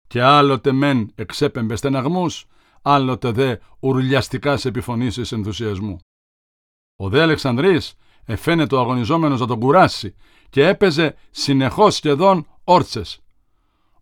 Και 0.06 0.22
άλλοτε 0.22 0.72
μεν 0.72 1.12
εξέπεμπε 1.14 1.76
στεναγμούς, 1.76 2.46
άλλοτε 2.82 3.30
δε 3.30 3.56
ουρλιαστικά 3.80 4.56
σε 4.56 4.68
επιφωνήσεις 4.68 5.32
ενθουσιασμού. 5.32 5.98
Ο 6.96 7.08
δε 7.08 7.22
Αλεξανδρής 7.22 7.94
εφαίνεται 8.24 8.74
ο 8.74 8.80
αγωνιζόμενος 8.80 9.40
να 9.40 9.46
τον 9.46 9.60
κουράσει 9.60 10.14
και 10.50 10.66
έπαιζε 10.66 11.16
συνεχώς 11.30 11.94
σχεδόν 11.94 12.46
όρτσες. 12.64 13.20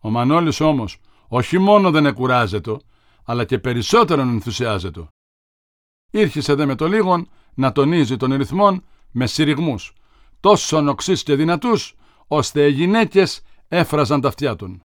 Ο 0.00 0.10
Μανώλης 0.10 0.60
όμως 0.60 1.00
όχι 1.28 1.58
μόνο 1.58 1.90
δεν 1.90 2.06
εκουράζεται, 2.06 2.76
αλλά 3.24 3.44
και 3.44 3.58
περισσότερον 3.58 4.28
ενθουσιάζεται. 4.28 5.08
Ήρχισε 6.10 6.54
δε 6.54 6.66
με 6.66 6.74
το 6.74 6.86
λίγον 6.86 7.28
να 7.54 7.72
τονίζει 7.72 8.16
τον 8.16 8.34
ρυθμόν 8.34 8.84
με 9.10 9.26
συρριγμούς, 9.26 9.92
τόσο 10.40 10.88
οξύς 10.88 11.22
και 11.22 11.34
δυνατούς, 11.34 11.94
ώστε 12.26 12.66
οι 12.66 12.72
γυναίκες 12.72 13.40
έφραζαν 13.68 14.20
τα 14.20 14.28
αυτιά 14.28 14.56
του. 14.56 14.80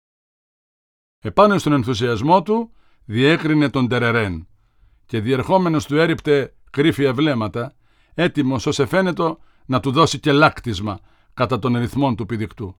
Επάνω 1.22 1.58
στον 1.58 1.72
ενθουσιασμό 1.72 2.42
του 2.42 2.72
διέκρινε 3.04 3.68
τον 3.68 3.88
Τερερέν 3.88 4.48
και 5.06 5.20
διερχόμενος 5.20 5.86
του 5.86 5.96
έριπτε 5.96 6.54
κρύφια 6.70 7.14
βλέμματα, 7.14 7.74
έτοιμος 8.14 8.66
ως 8.66 8.78
εφαίνετο 8.78 9.38
να 9.66 9.80
του 9.80 9.90
δώσει 9.90 10.20
και 10.20 10.32
λάκτισμα 10.32 11.00
κατά 11.34 11.58
των 11.58 11.76
ρυθμών 11.76 12.16
του 12.16 12.26
πηδικτού. 12.26 12.74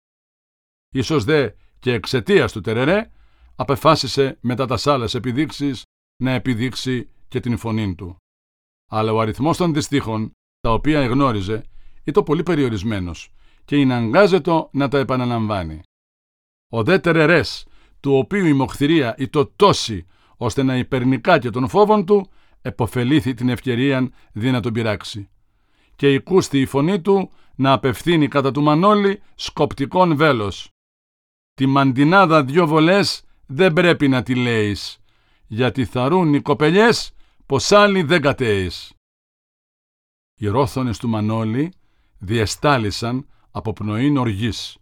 Ίσως 0.95 1.25
δε 1.25 1.51
και 1.79 1.93
εξαιτίας 1.93 2.53
του 2.53 2.61
Τερερέ 2.61 3.11
απεφάσισε 3.57 4.39
μετά 4.41 4.67
τα 4.67 4.93
άλλες 4.93 5.15
επιδείξεις 5.15 5.83
να 6.23 6.31
επιδείξει 6.31 7.11
και 7.29 7.41
την 7.41 7.57
φωνή 7.57 7.95
του. 7.95 8.17
Αλλά 8.93 9.13
ο 9.13 9.21
αριθμός 9.21 9.57
των 9.57 9.73
δυστύχων, 9.73 10.31
τα 10.61 10.73
οποία 10.73 11.01
εγνώριζε, 11.01 11.65
ήταν 12.05 12.23
πολύ 12.23 12.43
περιορισμένος 12.43 13.33
και 13.65 13.77
είναι 13.77 13.95
αγκάζετο 13.95 14.69
να 14.73 14.89
τα 14.89 14.99
επαναλαμβάνει. 14.99 15.81
Ο 16.71 16.83
δε 16.83 16.99
Τερερές, 16.99 17.67
του 18.01 18.17
οποίου 18.17 18.47
η 18.47 18.53
μοχθηρία 18.53 19.15
ήταν 19.19 19.53
τόση 19.57 20.07
ώστε 20.37 20.63
να 20.63 20.77
υπερνικά 20.77 21.39
και 21.39 21.51
των 21.51 21.69
φόβων 21.69 22.07
του, 22.07 22.31
εποφελήθη 22.63 23.35
την 23.35 23.49
ευκαιρία 23.49 24.11
δι 24.33 24.51
να 24.51 24.61
τον 24.61 24.73
πειράξει. 24.73 25.29
Και 25.97 26.13
οικούστη 26.13 26.61
η 26.61 26.67
φωνή 26.67 27.01
του 27.01 27.31
να 27.55 27.73
απευθύνει 27.73 28.29
κατά 28.29 28.51
του 28.51 28.63
Μανώλη 28.63 29.23
σκοπτικόν 29.35 30.17
βέλος. 30.17 30.69
Τη 31.55 31.67
μαντινάδα 31.67 32.45
δυο 32.45 32.67
βολές 32.67 33.23
δεν 33.47 33.73
πρέπει 33.73 34.09
να 34.09 34.23
τη 34.23 34.35
λέεις, 34.35 34.99
γιατί 35.47 35.85
θαρούν 35.85 36.35
οι 36.35 36.41
κοπελιές 36.41 37.13
πως 37.51 37.73
άλλοι 37.73 38.03
δεν 38.03 38.21
κατέεις. 38.21 38.95
Οι 40.41 40.47
ρόθονες 40.47 40.99
του 40.99 41.09
Μανώλη 41.09 41.73
διεστάλησαν 42.19 43.29
από 43.51 43.73
πνοήν 43.73 44.17
οργής 44.17 44.79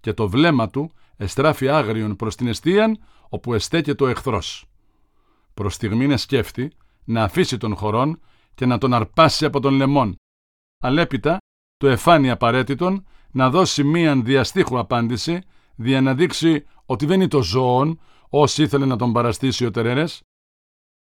και 0.00 0.12
το 0.12 0.28
βλέμμα 0.28 0.68
του 0.70 0.90
εστράφει 1.16 1.68
άγριον 1.68 2.16
προς 2.16 2.36
την 2.36 2.46
αιστείαν 2.46 2.98
όπου 3.28 3.54
εστέκεται 3.54 4.04
ο 4.04 4.08
εχθρός. 4.08 4.66
Προς 5.54 5.74
στιγμήν 5.74 6.18
σκέφτη 6.18 6.72
να 7.04 7.24
αφήσει 7.24 7.56
τον 7.56 7.76
χωρόν 7.76 8.20
και 8.54 8.66
να 8.66 8.78
τον 8.78 8.94
αρπάσει 8.94 9.44
από 9.44 9.60
τον 9.60 9.74
λαιμόν. 9.74 10.16
Αλέπειτα 10.78 11.38
του 11.76 11.86
εφάνει 11.86 12.30
απαραίτητον 12.30 13.06
να 13.30 13.50
δώσει 13.50 13.84
μίαν 13.84 14.24
διαστήχου 14.24 14.78
απάντηση 14.78 15.42
δια 15.74 16.00
να 16.00 16.14
δείξει 16.14 16.64
ότι 16.86 17.06
δεν 17.06 17.20
είναι 17.20 17.28
το 17.28 17.42
ζώον 17.42 18.00
όσοι 18.28 18.62
ήθελε 18.62 18.86
να 18.86 18.96
τον 18.96 19.12
παραστήσει 19.12 19.64
ο 19.64 19.70
Τερέρες. 19.70 20.20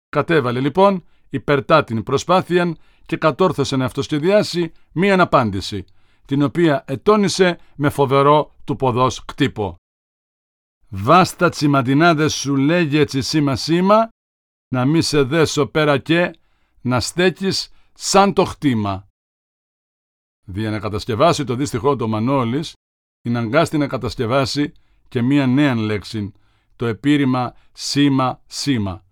Κατέβαλε 0.08 0.60
λοιπόν 0.60 1.04
υπερτά 1.28 1.84
την 1.84 2.02
προσπάθεια 2.02 2.76
και 3.06 3.16
κατόρθωσε 3.16 3.76
να 3.76 3.84
αυτοσχεδιάσει 3.84 4.72
μία 4.92 5.20
απάντηση, 5.22 5.84
την 6.24 6.42
οποία 6.42 6.84
ετώνησε 6.86 7.58
με 7.76 7.88
φοβερό 7.90 8.54
του 8.64 8.76
ποδός 8.76 9.24
κτύπο. 9.24 9.76
«Βάστα 10.88 11.48
τσιμαντινάδες 11.48 12.34
σου 12.34 12.56
λέγε 12.56 13.00
έτσι 13.00 13.22
σήμα 13.22 13.56
σήμα, 13.56 14.08
να 14.68 14.84
μη 14.84 15.02
σε 15.02 15.22
δέσω 15.22 15.66
πέρα 15.66 15.98
και 15.98 16.30
να 16.80 17.00
στέκεις 17.00 17.72
σαν 17.94 18.32
το 18.32 18.44
χτήμα». 18.44 19.06
Δια 20.44 20.70
να 20.70 20.78
κατασκευάσει 20.78 21.44
το 21.44 21.54
δύστιχό 21.54 21.96
του 21.96 22.08
Μανώλης, 22.08 22.72
την 23.20 23.36
αγκάστη 23.36 23.78
να 23.78 23.86
κατασκευάσει 23.86 24.72
και 25.08 25.22
μία 25.22 25.46
νέα 25.46 25.74
λέξη, 25.74 26.32
το 26.76 26.86
επίρρημα 26.86 27.54
σήμα 27.72 28.42
σήμα. 28.46 29.07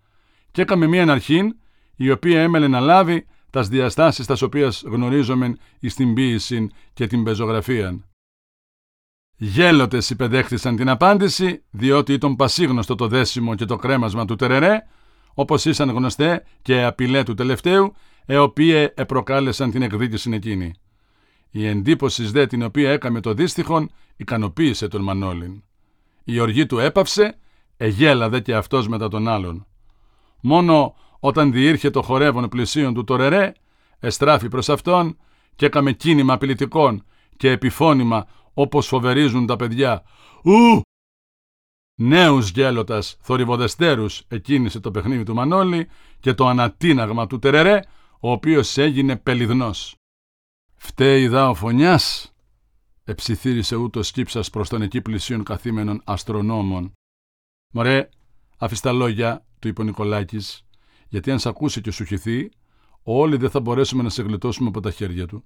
Και 0.57 0.63
έκαμε 0.63 0.87
μία 0.87 1.13
αρχήν, 1.13 1.57
η 1.97 2.11
οποία 2.11 2.43
έμελε 2.43 2.69
να 2.69 2.81
λάβει 2.81 3.27
τας 3.51 3.69
διαστάσεις 3.69 4.27
τας 4.27 4.43
οποίας 4.43 4.83
γνωρίζομεν 4.87 5.59
εις 5.81 5.95
την 5.95 6.15
ποίηση 6.15 6.71
και 6.93 7.07
την 7.07 7.25
πεζογραφία. 7.25 8.01
Γέλοτες 9.37 10.11
υπεδέχθησαν 10.11 10.77
την 10.77 10.89
απάντηση, 10.89 11.63
διότι 11.71 12.13
ήταν 12.13 12.37
πασίγνωστο 12.37 12.95
το 12.95 13.09
δέσιμο 13.09 13.55
και 13.55 13.65
το 13.65 13.77
κρέμασμα 13.77 14.25
του 14.25 14.37
Τερερέ, 14.37 14.79
όπως 15.35 15.65
ήσαν 15.65 15.91
γνωστέ 15.91 16.45
και 16.63 16.85
απειλέ 16.85 17.23
του 17.23 17.35
τελευταίου, 17.35 17.95
ε 18.27 18.39
οποίε 18.39 18.93
επροκάλεσαν 18.95 19.71
την 19.71 19.83
εκδίκηση 19.83 20.31
εκείνη. 20.33 20.75
Η 21.51 21.67
εντύπωση 21.67 22.25
δε 22.25 22.47
την 22.47 22.63
οποία 22.63 22.91
έκαμε 22.91 23.21
το 23.21 23.35
δύστιχον 23.35 23.91
ικανοποίησε 24.17 24.89
τον 24.89 25.03
Μανώλην. 25.03 25.63
Η 26.25 26.39
οργή 26.39 26.67
του 26.67 26.79
έπαυσε, 26.79 27.39
εγέλαδε 27.77 28.41
και 28.41 28.55
αυτός 28.55 28.89
μετά 28.89 29.09
τον 29.09 29.29
άλλον. 29.29 29.67
Μόνο 30.41 30.95
όταν 31.21 31.53
διήρχε 31.53 31.91
το 31.91 32.03
χορεύον 32.03 32.49
πλησίον 32.49 32.95
του 32.95 33.05
Τορερέ, 33.05 33.53
εστράφη 33.99 34.49
προς 34.49 34.69
αυτόν 34.69 35.19
και 35.57 35.67
έκαμε 35.67 35.93
κίνημα 35.93 36.33
απειλητικών 36.33 37.05
και 37.37 37.51
επιφώνημα 37.51 38.27
όπως 38.55 38.87
φοβερίζουν 38.87 39.47
τα 39.47 39.57
παιδιά. 39.57 40.03
«Ου!» 40.45 40.81
Νέους 41.99 42.51
γέλωτας 42.51 43.17
θορυβοδεστέρους 43.21 44.23
εκκίνησε 44.29 44.81
το 44.81 44.91
παιχνίδι 44.91 45.23
του 45.23 45.35
Μανώλη 45.35 45.89
και 46.21 46.35
το 46.35 46.47
ανατίναγμα 46.47 47.27
του 47.27 47.39
Τερερέ, 47.39 47.81
ο 48.21 48.31
οποίος 48.31 48.77
έγινε 48.77 49.17
πελιδνός. 49.17 49.95
«Φταίει 50.75 51.29
δά 51.29 51.49
ο 51.49 51.55
φωνιάς», 51.55 52.35
εψιθύρισε 53.05 53.77
ούτως 53.77 54.11
κύψας 54.11 54.51
προς 54.51 54.69
τον 54.69 54.83
εκεί 54.83 55.01
πλησίον 55.01 55.45
καθήμενων 55.45 56.01
αστρονόμων. 56.05 56.93
«Μωρέ, 57.73 58.09
αφήσ' 58.59 58.81
τα 58.81 58.93
λόγια», 58.93 59.45
του 59.67 59.73
είπε 59.73 59.81
ο 59.81 59.85
Νικολάκης, 59.85 60.67
«γιατί 61.09 61.31
αν 61.31 61.39
σ' 61.39 61.47
ακούσει 61.47 61.81
και 61.81 61.91
σου 61.91 62.05
χυθεί, 62.05 62.51
όλοι 63.03 63.37
δεν 63.37 63.51
θα 63.51 63.61
μπορέσουμε 63.61 64.03
να 64.03 64.09
σε 64.09 64.23
γλιτώσουμε 64.23 64.69
από 64.69 64.81
τα 64.81 64.91
χέρια 64.91 65.27
του. 65.27 65.45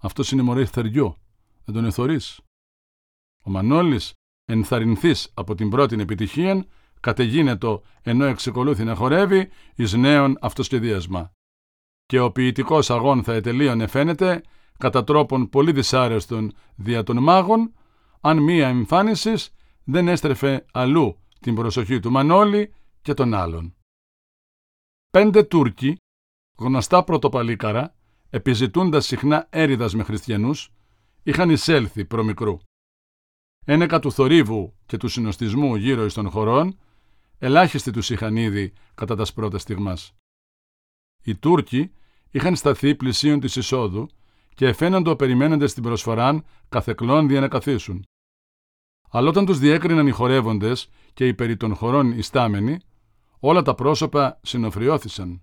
Αυτός 0.00 0.30
είναι 0.30 0.42
μωρέ 0.42 0.64
θεριό. 0.64 1.16
Δεν 1.64 1.74
τον 1.74 1.84
εθωρείς. 1.84 2.40
Ο 3.44 3.50
Μανώλης, 3.50 4.12
ενθαρρυνθής 4.44 5.30
από 5.34 5.54
την 5.54 5.70
πρώτη 5.70 6.00
επιτυχία, 6.00 6.64
κατεγίνετο 7.00 7.82
ενώ 8.02 8.24
εξεκολούθη 8.24 8.84
να 8.84 8.94
χορεύει 8.94 9.48
εις 9.74 9.92
νέον 9.92 10.36
αυτοσχεδίασμα. 10.40 11.32
Και 12.06 12.20
ο 12.20 12.30
ποιητικός 12.30 12.90
αγών 12.90 13.22
θα 13.22 13.32
ετελείωνε 13.32 13.86
φαίνεται 13.86 14.42
κατά 14.78 15.04
τρόπον 15.04 15.48
πολύ 15.48 15.72
δυσάρεστον 15.72 16.52
δια 16.74 17.02
των 17.02 17.22
μάγων, 17.22 17.74
αν 18.20 18.38
μία 18.38 18.68
εμφάνισης 18.68 19.54
δεν 19.84 20.08
έστρεφε 20.08 20.64
αλλού 20.72 21.18
την 21.40 21.54
προσοχή 21.54 22.00
του 22.00 22.10
Μανώλη 22.10 22.72
και 23.04 23.14
των 23.14 23.34
άλλων. 23.34 23.74
Πέντε 25.10 25.42
Τούρκοι, 25.42 25.96
γνωστά 26.58 27.04
πρωτοπαλίκαρα, 27.04 27.94
επιζητούντας 28.30 29.06
συχνά 29.06 29.46
έριδας 29.50 29.94
με 29.94 30.02
χριστιανούς, 30.02 30.72
είχαν 31.22 31.50
εισέλθει 31.50 32.04
προμικρού. 32.04 32.58
Ένεκα 33.64 33.98
του 33.98 34.12
θορύβου 34.12 34.74
και 34.86 34.96
του 34.96 35.08
συνοστισμού 35.08 35.76
γύρω 35.76 36.04
εις 36.04 36.14
των 36.14 36.30
χωρών, 36.30 36.78
ελάχιστοι 37.38 37.90
τους 37.90 38.10
είχαν 38.10 38.36
ήδη 38.36 38.72
κατά 38.94 39.16
τας 39.16 39.32
πρώτα 39.32 39.58
στιγμάς. 39.58 40.14
Οι 41.22 41.36
Τούρκοι 41.36 41.92
είχαν 42.30 42.56
σταθεί 42.56 42.94
πλησίον 42.94 43.40
της 43.40 43.56
εισόδου 43.56 44.08
και 44.54 44.66
εφαίνοντο 44.66 45.16
περιμένοντες 45.16 45.74
την 45.74 45.82
προσφοράν 45.82 46.44
καθεκλών 46.68 47.30
για 47.30 47.40
να 47.40 47.48
καθίσουν. 47.48 48.04
Αλλά 49.10 49.28
όταν 49.28 49.46
τους 49.46 49.58
διέκριναν 49.58 50.06
οι 50.06 50.10
χορεύοντες 50.10 50.88
και 51.12 51.26
οι 51.26 51.34
περί 51.34 51.56
των 51.56 51.74
χωρών 51.74 52.12
ιστάμενοι, 52.12 52.78
όλα 53.46 53.62
τα 53.62 53.74
πρόσωπα 53.74 54.40
συνοφριώθησαν. 54.42 55.40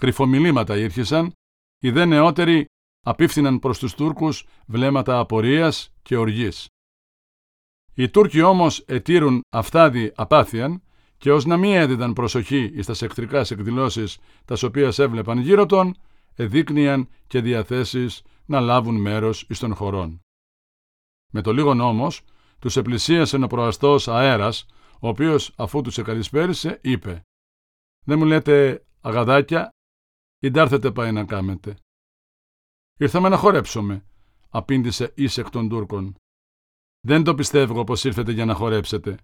Κρυφομιλήματα 0.00 0.76
ήρχισαν, 0.76 1.32
οι 1.78 1.90
δε 1.90 2.04
νεότεροι 2.04 2.64
απίφθηναν 3.00 3.58
προς 3.58 3.78
τους 3.78 3.94
Τούρκους 3.94 4.46
βλέμματα 4.66 5.18
απορίας 5.18 5.94
και 6.02 6.16
οργής. 6.16 6.66
Οι 7.94 8.10
Τούρκοι 8.10 8.42
όμως 8.42 8.78
ετήρουν 8.78 9.40
αυτάδι 9.52 10.12
απάθιαν 10.14 10.82
και 11.18 11.32
ως 11.32 11.44
να 11.44 11.56
μην 11.56 11.74
έδιδαν 11.74 12.12
προσοχή 12.12 12.70
εις 12.74 12.86
τας 12.86 13.02
εχθρικάς 13.02 13.50
εκδηλώσεις 13.50 14.18
τας 14.44 14.62
οποίας 14.62 14.98
έβλεπαν 14.98 15.38
γύρω 15.38 15.66
των, 15.66 15.96
εδείκνυαν 16.34 17.08
και 17.26 17.40
διαθέσεις 17.40 18.22
να 18.46 18.60
λάβουν 18.60 19.00
μέρος 19.00 19.46
εις 19.48 19.58
των 19.58 19.74
χωρών. 19.74 20.20
Με 21.32 21.40
το 21.40 21.52
λίγον 21.52 21.80
όμως, 21.80 22.22
τους 22.58 22.76
επλησίασε 22.76 23.36
ο 23.36 23.46
προαστός 23.46 24.08
αέρας, 24.08 24.66
ο 25.02 25.08
οποίος 25.08 25.54
αφού 25.56 25.80
τους 25.80 25.98
εκαλισπέρισε 25.98 26.78
είπε 26.82 27.22
«Δεν 28.04 28.18
μου 28.18 28.24
λέτε 28.24 28.86
αγαδάκια, 29.00 29.68
ή 30.38 30.50
ντάρθετε 30.50 30.90
πάει 30.90 31.12
να 31.12 31.24
κάμετε». 31.24 31.76
«Ήρθαμε 32.98 33.28
να 33.28 33.36
χορέψουμε», 33.36 34.04
απήντησε 34.48 35.12
εις 35.16 35.38
εκ 35.38 35.50
των 35.50 35.68
Τούρκων. 35.68 36.14
«Δεν 37.00 37.24
το 37.24 37.34
πιστεύω 37.34 37.84
πως 37.84 38.04
ήρθετε 38.04 38.32
για 38.32 38.44
να 38.44 38.54
χορέψετε. 38.54 39.18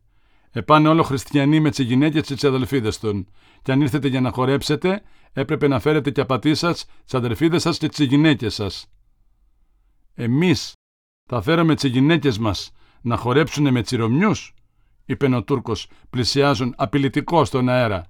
Επάνε 0.51 0.89
όλο 0.89 1.03
χριστιανοί 1.03 1.61
με 1.61 1.71
τις 1.71 1.79
γυναίκες 1.79 2.27
και 2.27 2.35
τις 2.35 2.45
αδελφίδες 2.45 2.99
των. 2.99 3.29
Και 3.63 3.73
αν 3.73 3.81
ήρθετε 3.81 4.09
για 4.09 4.21
να 4.21 4.31
χορέψετε, 4.31 5.03
έπρεπε 5.33 5.69
να 5.69 5.81
φέρετε 5.81 6.11
και 6.11 6.21
απατή 6.21 6.55
σας, 6.55 6.87
τις 7.05 7.15
αδελφίδες 7.15 7.63
σας 7.63 7.79
και 7.79 7.89
τις 7.89 8.07
γυναίκες 8.07 8.55
σας. 8.55 8.91
Εμείς 10.15 10.73
θα 11.29 11.43
φέρουμε 11.43 11.75
τις 11.75 11.91
γυναίκες 11.91 12.39
μας 12.39 12.73
να 13.03 13.17
χορέψουν 13.17 13.73
με 13.73 13.83
τσιρομιούς, 13.83 14.55
είπε 15.09 15.35
ο 15.35 15.45
Τούρκος, 15.45 15.91
πλησιάζουν 16.11 16.75
απειλητικό 16.77 17.45
στον 17.45 17.69
αέρα. 17.69 18.09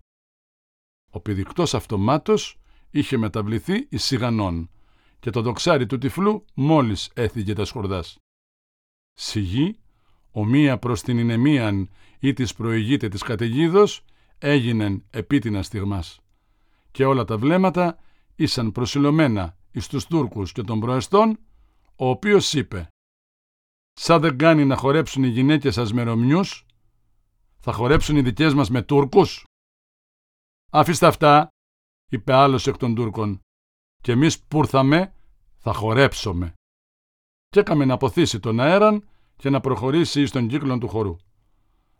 Ο 1.11 1.21
πηδικτός 1.21 1.75
αυτομάτως 1.75 2.61
είχε 2.91 3.17
μεταβληθεί 3.17 3.87
εις 3.89 4.05
σιγανών 4.05 4.71
και 5.19 5.31
το 5.31 5.43
δοξάρι 5.43 5.87
του 5.87 5.99
τυφλού 5.99 6.45
μόλις 6.55 7.11
έθιγε 7.15 7.53
τα 7.53 7.65
σκορδάς. 7.65 8.19
Σιγή, 9.15 9.79
ομοία 10.31 10.79
προς 10.79 11.03
την 11.03 11.19
Ινεμίαν 11.19 11.91
ή 12.19 12.33
της 12.33 12.55
προηγείται 12.55 13.09
της 13.09 13.23
καταιγίδος, 13.23 14.05
έγινεν 14.39 15.05
επίτινα 15.11 15.63
στιγμάς. 15.63 16.21
Και 16.91 17.05
όλα 17.05 17.25
τα 17.25 17.39
βλέμματα 17.39 17.99
ήσαν 18.37 18.73
προσιλωμένα 18.73 19.57
εις 19.73 19.87
τους 19.87 20.07
Τούρκους 20.07 20.53
και 20.53 20.63
των 20.63 20.81
προεστών, 20.81 21.39
ο 21.97 22.09
οποίος 22.09 22.53
είπε 22.53 22.89
«Σαν 23.93 24.21
δεν 24.21 24.39
κάνει 24.39 24.65
να 24.65 24.77
χορέψουν 24.77 25.23
οι 25.25 25.29
γυναίκες 25.29 25.75
σας 25.75 25.93
με 25.93 26.03
Ρωμιούς, 26.03 26.67
θα 27.61 27.73
χορέψουν 27.73 28.17
οι 28.17 28.23
δικές 28.23 28.55
μας 28.55 28.71
με 28.71 28.83
Τούρκους». 28.83 29.45
«Αφήστε 30.71 31.07
αυτά», 31.07 31.49
είπε 32.11 32.33
άλλος 32.33 32.67
εκ 32.67 32.77
των 32.77 32.95
Τούρκων, 32.95 33.41
«και 34.03 34.13
εμείς 34.13 34.43
που 34.43 34.59
ήρθαμε 34.59 35.15
θα 35.57 35.73
χορέψουμε». 35.73 36.53
Και 37.49 37.61
έκαμε 37.61 37.85
να 37.85 37.95
αποθήσει 37.95 38.41
τον 38.41 38.61
αέραν 38.61 39.09
και 39.37 39.51
να 39.51 39.61
προχωρήσει 39.61 40.21
εις 40.23 40.31
τον 40.31 40.49
κύκλο 40.49 40.79
του 40.79 40.89
χορού. 40.89 41.17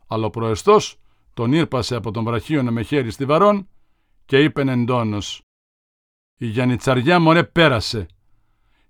Αλλά 0.07 0.25
ο 0.25 0.29
προεστός 0.29 0.99
τον 1.33 1.53
ήρπασε 1.53 1.95
από 1.95 2.11
τον 2.11 2.23
βραχίωνα 2.23 2.71
με 2.71 2.81
χέρι 2.81 3.11
στιβαρών 3.11 3.69
και 4.25 4.43
είπε 4.43 4.61
εντόνως 4.61 5.41
«Η 6.35 6.45
Γιαννιτσαριά 6.45 7.19
μωρέ 7.19 7.43
πέρασε 7.43 8.07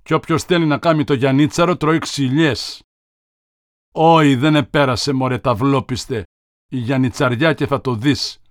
και 0.03 0.13
όποιος 0.13 0.43
θέλει 0.43 0.65
να 0.65 0.77
κάνει 0.77 1.03
το 1.03 1.13
Γιαννίτσαρο 1.13 1.77
τρώει 1.77 1.97
ξυλιές». 1.97 2.83
«Όχι 3.93 4.35
δεν 4.35 4.55
επέρασε 4.55 5.13
μωρέ 5.13 5.37
ταυλόπιστε 5.37 6.23
η 6.69 6.77
Γιαννιτσαριά 6.77 7.53
και 7.53 7.67
θα 7.67 7.81
το 7.81 7.95
δεις», 7.95 8.41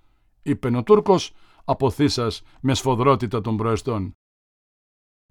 είπε 0.41 0.77
ο 0.77 0.83
Τούρκος 0.83 1.33
αποθήσας 1.65 2.41
με 2.61 2.73
σφοδρότητα 2.73 3.41
των 3.41 3.57
προεστών. 3.57 4.11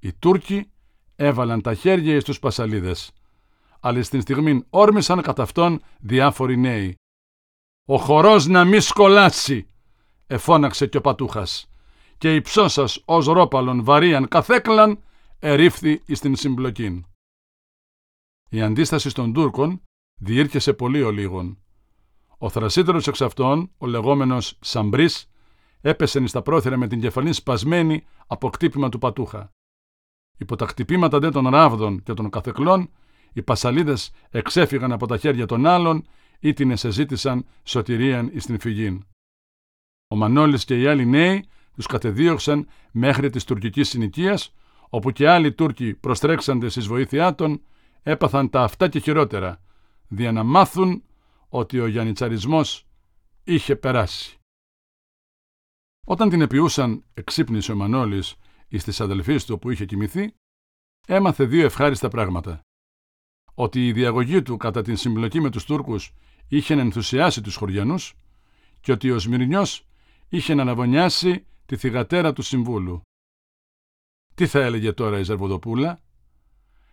Οι 0.01 0.13
Τούρκοι 0.13 0.71
έβαλαν 1.17 1.61
τα 1.61 1.75
χέρια 1.75 2.21
στους 2.21 2.39
πασαλίδες, 2.39 3.13
αλλά 3.81 4.03
στην 4.03 4.21
στιγμή 4.21 4.65
όρμησαν 4.71 5.23
κατά 5.23 5.43
αυτόν 5.43 5.83
διάφοροι 6.01 6.57
νέοι 6.57 6.95
«Ο 7.89 7.99
χορός 7.99 8.47
να 8.47 8.65
μη 8.65 8.81
σκολάσει», 8.81 9.69
εφώναξε 10.27 10.87
και 10.87 10.97
ο 10.97 11.01
πατούχας, 11.01 11.71
και 12.19 12.35
η 12.35 12.41
ψώσας 12.41 13.03
ως 13.05 13.27
ρόπαλον 13.27 13.85
βαρίαν 13.85 14.29
καθέκλαν 14.29 15.03
ερήφθη 15.39 16.03
εις 16.07 16.21
την 16.21 16.37
συμπλοκήν. 16.37 17.05
Η 18.51 18.63
αντίσταση 18.63 19.15
των 19.15 19.33
Τούρκων 19.33 19.83
διήρκεσε 20.21 20.73
πολύ 20.73 21.03
ο 21.03 21.11
λίγον. 21.11 21.63
Ο 22.39 22.49
θρασίτερος 22.49 23.07
εξ 23.07 23.21
αυτών, 23.21 23.71
ο 23.79 23.87
λεγόμενος 23.87 24.59
Σαμπρίς, 24.61 25.31
έπεσε 25.81 26.27
στα 26.27 26.43
πρόθυρα 26.43 26.77
με 26.77 26.87
την 26.87 27.01
κεφαλή 27.01 27.33
σπασμένη 27.33 28.05
από 28.27 28.51
κτύπημα 28.51 28.89
του 28.89 28.99
πατούχα. 28.99 29.51
Υπό 30.39 30.57
τα 30.57 30.67
χτυπήματα 30.67 31.19
δε 31.19 31.31
των 31.31 31.49
ράβδων 31.49 32.03
και 32.03 32.15
των 32.15 32.31
καθεκλών, 32.31 32.91
οι 33.33 33.43
πασαλίδες 33.43 34.11
εξέφυγαν 34.31 34.93
από 34.93 35.07
τα 35.07 35.17
χέρια 35.17 35.47
των 35.47 35.67
άλλων 35.67 36.07
ή 36.41 36.53
την 36.53 36.71
εσεζήτησαν 36.71 37.47
σωτηρίαν 37.63 38.31
εις 38.33 38.47
την 38.47 38.61
φυγήν. 38.61 39.05
Ο 40.09 40.17
Μανώλης 40.17 40.65
και 40.65 40.81
οι 40.81 40.87
άλλοι 40.87 41.07
νέοι 41.07 41.45
τους 41.75 41.87
κατεδίωξαν 41.87 42.69
μέχρι 42.91 43.31
της 43.31 43.45
τουρκικής 43.45 43.89
συνοικίας, 43.89 44.55
όπου 44.89 45.11
και 45.11 45.29
άλλοι 45.29 45.53
Τούρκοι 45.53 45.95
προστρέξαντες 45.95 46.77
εις 46.77 46.87
βοήθειά 46.87 47.35
των, 47.35 47.63
έπαθαν 48.03 48.51
τα 48.51 48.63
αυτά 48.63 48.89
και 48.89 48.99
χειρότερα, 48.99 49.61
δια 50.09 50.33
να 50.33 50.43
μάθουν 50.43 51.03
ότι 51.49 51.81
ο 51.81 51.87
γιανιτσαρισμός 51.87 52.87
είχε 53.45 53.77
περάσει. 53.77 54.37
Όταν 56.07 56.29
την 56.29 56.41
επιούσαν 56.41 57.05
εξύπνησε 57.15 57.73
ο 57.73 57.77
Μανώλης 57.77 58.35
εις 58.69 58.85
της 58.85 59.01
αδελφής 59.01 59.45
του 59.45 59.59
που 59.59 59.71
είχε 59.71 59.85
κοιμηθεί, 59.85 60.35
έμαθε 61.07 61.45
δύο 61.45 61.65
ευχάριστα 61.65 62.09
πράγματα. 62.09 62.61
Ότι 63.55 63.87
η 63.87 63.93
διαγωγή 63.93 64.43
του 64.43 64.57
κατά 64.57 64.83
την 64.83 64.97
συμπλοκή 64.97 65.41
με 65.41 65.51
τους 65.51 65.65
Τούρκους 65.65 66.15
είχε 66.49 66.75
ενθουσιάσει 66.75 67.41
τους 67.43 67.57
χωριανούς 67.57 68.15
και 68.81 68.93
ότι 68.93 69.11
ο 69.11 69.19
Σμυρνιός 69.19 69.87
είχε 70.29 70.55
να 70.55 70.63
αναβωνιάσει 70.63 71.47
τη 71.67 71.77
θυγατέρα 71.77 72.33
του 72.33 72.43
Συμβούλου. 72.43 73.01
Τι 74.35 74.47
θα 74.47 74.61
έλεγε 74.61 74.93
τώρα 74.93 75.19
η 75.19 75.23
Ζερβοδοπούλα; 75.23 76.01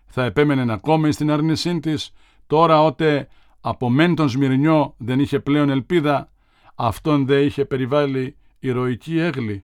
Θα 0.05 0.23
επέμενε 0.23 0.65
να 0.65 0.77
κόμει 0.77 1.11
στην 1.11 1.31
αρνησή 1.31 1.79
της 1.79 2.13
τώρα 2.47 2.81
ότε 2.83 3.27
από 3.67 3.89
μεν 3.89 4.15
τον 4.15 4.30
Σμυρνιό 4.30 4.95
δεν 4.97 5.19
είχε 5.19 5.39
πλέον 5.39 5.69
ελπίδα, 5.69 6.32
αυτόν 6.75 7.25
δεν 7.25 7.45
είχε 7.45 7.65
περιβάλει 7.65 8.38
ηρωική 8.60 9.17
έγλη. 9.17 9.60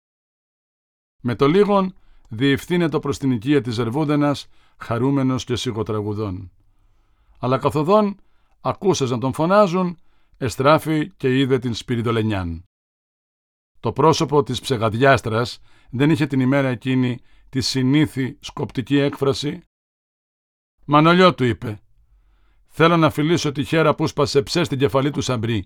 Με 1.23 1.35
το 1.35 1.47
λίγον 1.47 1.95
διευθύνεται 2.29 2.99
προς 2.99 3.19
την 3.19 3.31
οικία 3.31 3.61
της 3.61 3.75
Ζερβούδενας 3.75 4.49
χαρούμενος 4.77 5.45
και 5.45 5.57
σιγοτραγουδών. 5.57 6.53
Αλλά 7.39 7.59
καθοδόν 7.59 8.21
ακούσες 8.61 9.11
να 9.11 9.19
τον 9.19 9.33
φωνάζουν, 9.33 9.99
εστράφη 10.37 11.11
και 11.11 11.39
είδε 11.39 11.59
την 11.59 11.75
Σπυριδολενιάν. 11.75 12.65
Το 13.81 13.93
πρόσωπο 13.93 14.43
της 14.43 14.61
ψεγαδιάστρας 14.61 15.61
δεν 15.91 16.11
είχε 16.11 16.27
την 16.27 16.41
ημέρα 16.41 16.69
εκείνη 16.69 17.19
τη 17.49 17.61
συνήθη 17.61 18.37
σκοπτική 18.41 18.99
έκφραση. 18.99 19.63
«Μανολιό» 20.85 21.35
του 21.35 21.45
είπε 21.45 21.81
«Θέλω 22.79 22.97
να 22.97 23.11
φιλήσω 23.11 23.53
τη 23.53 23.65
χέρα 23.65 23.95
που 23.95 24.07
σπασε 24.07 24.43
ψέ 24.43 24.65
στην 24.65 24.79
κεφαλή 24.79 25.11
του 25.11 25.21
Σαμπρί. 25.21 25.62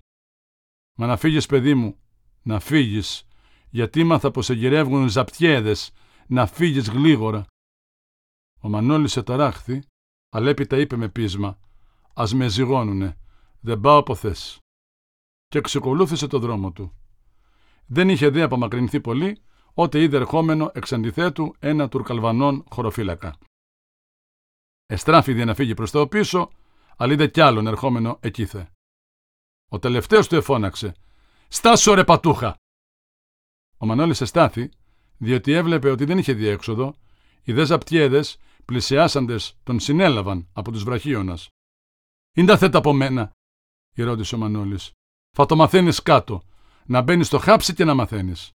Μα 0.97 1.05
να 1.05 1.17
φύγεις 1.17 1.45
παιδί 1.45 1.73
μου, 1.73 1.99
να 2.41 2.59
φύγεις, 2.59 3.27
γιατί 3.69 4.03
μάθα 4.03 4.31
πως 4.31 4.45
σε 4.45 4.53
γυρεύουν 4.53 5.09
ζαπτιέδες, 5.09 5.91
να 6.27 6.45
φύγεις 6.45 6.89
γλίγορα». 6.89 7.45
Ο 8.61 8.69
Μανώλης 8.69 9.17
εταράχθη, 9.17 9.81
αλλά 10.29 10.49
έπειτα 10.49 10.77
είπε 10.77 10.95
με 10.95 11.09
πείσμα 11.09 11.59
«Ας 12.13 12.33
με 12.33 12.47
ζυγώνουνε, 12.47 13.17
δεν 13.59 13.79
πάω 13.79 13.97
από 13.97 14.15
θέση». 14.15 14.59
Και 15.47 15.57
εξεκολούθησε 15.57 16.27
το 16.27 16.39
δρόμο 16.39 16.71
του. 16.71 16.95
Δεν 17.85 18.09
είχε 18.09 18.29
δει 18.29 18.41
απομακρυνθεί 18.41 19.01
πολύ, 19.01 19.41
ότε 19.73 20.01
είδε 20.01 20.17
ερχόμενο 20.17 20.71
εξ 20.73 20.93
αντιθέτου 20.93 21.55
ένα 21.59 21.89
τουρκαλβανόν 21.89 22.63
χωροφύλακα. 22.69 23.37
Εστράφη 24.85 25.33
να 25.33 25.53
φύγει 25.53 25.73
προς 25.73 25.91
το 25.91 26.07
πίσω, 26.07 26.51
αλλά 26.97 27.13
είδε 27.13 27.27
κι 27.27 27.41
άλλον 27.41 27.67
ερχόμενο 27.67 28.17
εκείθε. 28.21 28.69
Ο 29.69 29.79
τελευταίος 29.79 30.27
του 30.27 30.35
εφώναξε 30.35 30.95
«Στάσου 31.47 31.95
ρε 31.95 32.03
πατούχα!» 32.03 32.55
Ο 33.77 33.85
Μανώλης 33.85 34.21
εστάθη, 34.21 34.69
διότι 35.17 35.51
έβλεπε 35.51 35.89
ότι 35.89 36.05
δεν 36.05 36.17
είχε 36.17 36.33
διέξοδο, 36.33 36.95
οι 37.43 37.53
δε 37.53 37.65
ζαπτιέδες, 37.65 38.37
πλησιάσαντες, 38.65 39.57
τον 39.63 39.79
συνέλαβαν 39.79 40.49
από 40.53 40.71
τους 40.71 40.83
βραχίωνας. 40.83 41.47
«Είναι 42.35 42.47
τα 42.47 42.57
θέτα 42.57 42.77
από 42.77 42.93
μένα», 42.93 43.31
ρώτησε 43.95 44.35
ο 44.35 44.37
Μανώλης. 44.37 44.91
«Θα 45.31 45.45
το 45.45 45.55
μαθαίνεις 45.55 46.01
κάτω, 46.01 46.41
να 46.85 47.01
μπαίνεις 47.01 47.27
στο 47.27 47.37
χάψι 47.37 47.73
και 47.73 47.85
να 47.85 47.93
μαθαίνεις». 47.93 48.49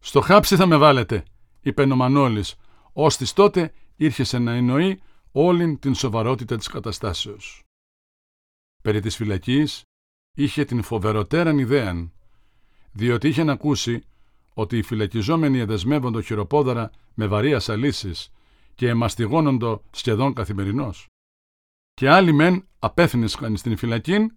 «Στο 0.00 0.20
χάψι 0.20 0.56
θα 0.56 0.66
με 0.66 0.76
βάλετε», 0.76 1.24
είπε 1.60 1.82
ο 1.82 1.96
Μανώλης, 1.96 2.54
ώστις 2.92 3.32
τότε 3.32 3.72
ήρχεσε 3.96 4.38
να 4.38 4.52
εννοεί 4.52 5.02
όλη 5.32 5.76
την 5.76 5.94
σοβαρότητα 5.94 6.56
της 6.56 6.68
καταστάσεως. 6.68 7.62
Περί 8.82 9.00
της 9.00 9.16
φυλακής 9.16 9.82
είχε 10.36 10.64
την 10.64 10.82
φοβεροτέραν 10.82 11.58
ιδέα, 11.58 12.10
διότι 12.92 13.28
είχε 13.28 13.44
να 13.44 13.52
ακούσει 13.52 14.02
ότι 14.54 14.78
οι 14.78 14.82
φυλακιζόμενοι 14.82 15.58
εδεσμεύοντο 15.58 16.20
χειροπόδαρα 16.20 16.90
με 17.14 17.26
βαρύ 17.26 17.54
ασαλήσεις 17.54 18.32
και 18.74 18.88
εμαστιγώνοντο 18.88 19.82
σχεδόν 19.90 20.34
καθημερινώς. 20.34 21.06
Και 21.94 22.10
άλλοι 22.10 22.32
μεν 22.32 22.68
απέθυνησαν 22.78 23.56
στην 23.56 23.76
φυλακή, 23.76 24.30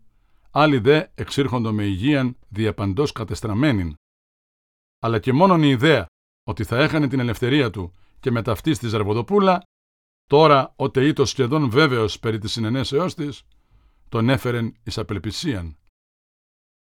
άλλοι 0.51 0.77
δε 0.77 1.07
εξήρχοντο 1.15 1.73
με 1.73 1.83
υγείαν 1.83 2.37
διαπαντός 2.47 3.11
κατεστραμμένην. 3.11 3.95
Αλλά 4.99 5.19
και 5.19 5.33
μόνον 5.33 5.63
η 5.63 5.69
ιδέα 5.69 6.05
ότι 6.43 6.63
θα 6.63 6.77
έχανε 6.77 7.07
την 7.07 7.19
ελευθερία 7.19 7.69
του 7.69 7.93
και 8.19 8.31
με 8.31 8.41
ταυτής 8.41 8.77
στη 8.77 8.87
Ζαρβοδοπούλα, 8.87 9.61
τώρα 10.27 10.73
ότε 10.75 11.07
ήτο 11.07 11.25
σχεδόν 11.25 11.69
βέβαιος 11.69 12.19
περί 12.19 12.37
της 12.37 12.51
συνενέσεώς 12.51 13.13
της, 13.13 13.43
τον 14.09 14.29
έφερεν 14.29 14.75
εις 14.83 14.97
απελπισίαν. 14.97 15.77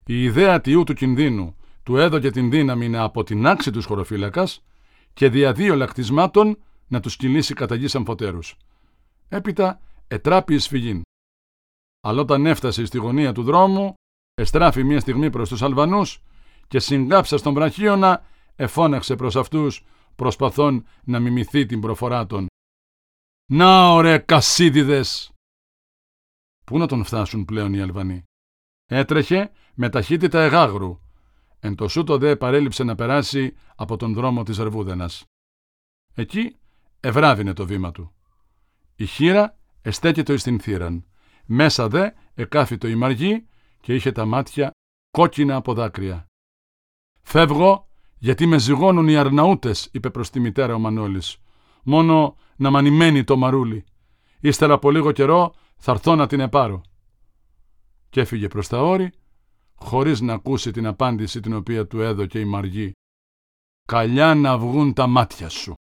Η 0.07 0.23
ιδέα 0.23 0.61
τιού 0.61 0.85
του 0.85 0.95
κινδύνου 0.95 1.57
του 1.83 1.97
έδωκε 1.97 2.31
την 2.31 2.51
δύναμη 2.51 2.89
να 2.89 3.03
αποτινάξει 3.03 3.71
τους 3.71 3.85
χωροφύλακας 3.85 4.65
και 5.13 5.29
δια 5.29 5.53
δύο 5.53 5.77
λακτισμάτων 5.77 6.63
να 6.87 7.01
τους 7.01 7.17
κυλήσει 7.17 7.55
κατά 7.55 7.75
γης 7.75 7.95
αμφωτέρους. 7.95 8.57
Έπειτα 9.29 9.81
ετράπη 10.09 10.55
εις 10.55 10.67
φυγήν. 10.67 11.03
Αλλά 12.01 12.21
όταν 12.21 12.47
έφτασε 12.47 12.85
στη 12.85 12.99
γωνία 12.99 13.33
του 13.33 13.43
δρόμου, 13.43 13.95
εστράφη 14.35 14.85
μία 14.85 15.01
στιγμή 15.01 15.31
προς 15.31 15.49
τους 15.49 15.63
Αλβανούς 15.63 16.23
και 16.69 16.79
συγκάψα 16.79 17.37
στον 17.37 17.55
βραχίωνα 17.55 18.25
εφώναξε 18.57 19.17
προς 19.17 19.37
αυτούς 19.37 19.85
προσπαθών 20.17 20.87
να 21.05 21.21
μιμηθεί 21.21 21.67
την 21.67 21.81
προφορά 21.81 22.27
των. 22.27 22.47
«Να 23.51 23.93
ωραία 23.93 24.19
κασίδιδες!» 24.19 25.33
Πού 26.65 26.79
να 26.79 26.87
τον 26.87 27.05
φτάσουν 27.05 27.45
πλέον 27.45 27.75
οι 27.75 27.81
Αλβανοί; 27.81 28.23
Έτρεχε 28.87 29.51
με 29.75 29.89
ταχύτητα 29.89 30.43
εγάγρου. 30.43 31.01
Εν 31.61 31.75
το 31.75 31.89
σούτο 31.89 32.19
δε 32.19 32.37
παρέλειψε 32.37 32.85
να 32.85 32.95
περάσει 32.95 33.57
από 33.77 33.97
τον 33.97 34.15
δρόμο 34.15 34.43
της 34.43 34.59
Ρεβούδενας. 34.59 35.25
Εκεί 36.15 36.57
ευράβινε 37.01 37.53
το 37.53 37.67
βήμα 37.67 37.91
του. 37.91 38.13
Η 38.97 39.07
χείρα 39.07 39.59
εστέκεται 39.83 40.33
εις 40.33 40.43
την 40.43 40.61
θύραν. 40.61 41.07
Μέσα 41.45 41.89
δε 41.89 42.11
εκάφητο 42.35 42.89
η 42.89 42.95
μαργή 42.95 43.49
και 43.81 43.95
είχε 43.95 44.13
τα 44.13 44.25
μάτια 44.25 44.71
κόκκινα 45.11 45.57
από 45.57 45.75
δάκρυα. 45.75 46.27
«Φεύγω 47.23 47.89
γιατί 48.19 48.47
με 48.47 48.59
ζυγώνουν 48.59 49.09
οι 49.09 49.17
αρναούτες», 49.17 49.89
είπε 49.93 50.11
προς 50.11 50.31
τη 50.31 50.41
μητέρα 50.41 50.75
ο 50.75 50.79
Μανώλης. 50.79 51.39
«Μόνο 51.83 52.37
να 52.57 52.71
μανιμένει 52.71 53.25
το 53.25 53.37
μαρούλι. 53.37 53.85
Ύστερα 54.41 54.75
από 54.75 54.91
λίγο 54.91 55.13
καιρό 55.13 55.55
θα 55.77 55.93
έρθω 55.93 56.15
να 56.15 56.27
την 56.27 56.41
επάρω». 56.41 56.83
Και 58.11 58.21
έφυγε 58.21 58.49
προς 58.49 58.69
τα 58.69 58.83
όρη, 58.83 59.13
χωρίς 59.75 60.21
να 60.21 60.33
ακούσει 60.33 60.71
την 60.71 60.87
απάντηση 60.87 61.41
την 61.41 61.55
οποία 61.55 61.87
του 61.87 62.01
έδωκε 62.01 62.41
η 62.41 62.45
Μαργή. 62.45 62.93
«Καλιά 63.89 64.35
να 64.35 64.59
βγουν 64.59 64.93
τα 64.93 65.07
μάτια 65.07 65.49
σου». 65.49 65.75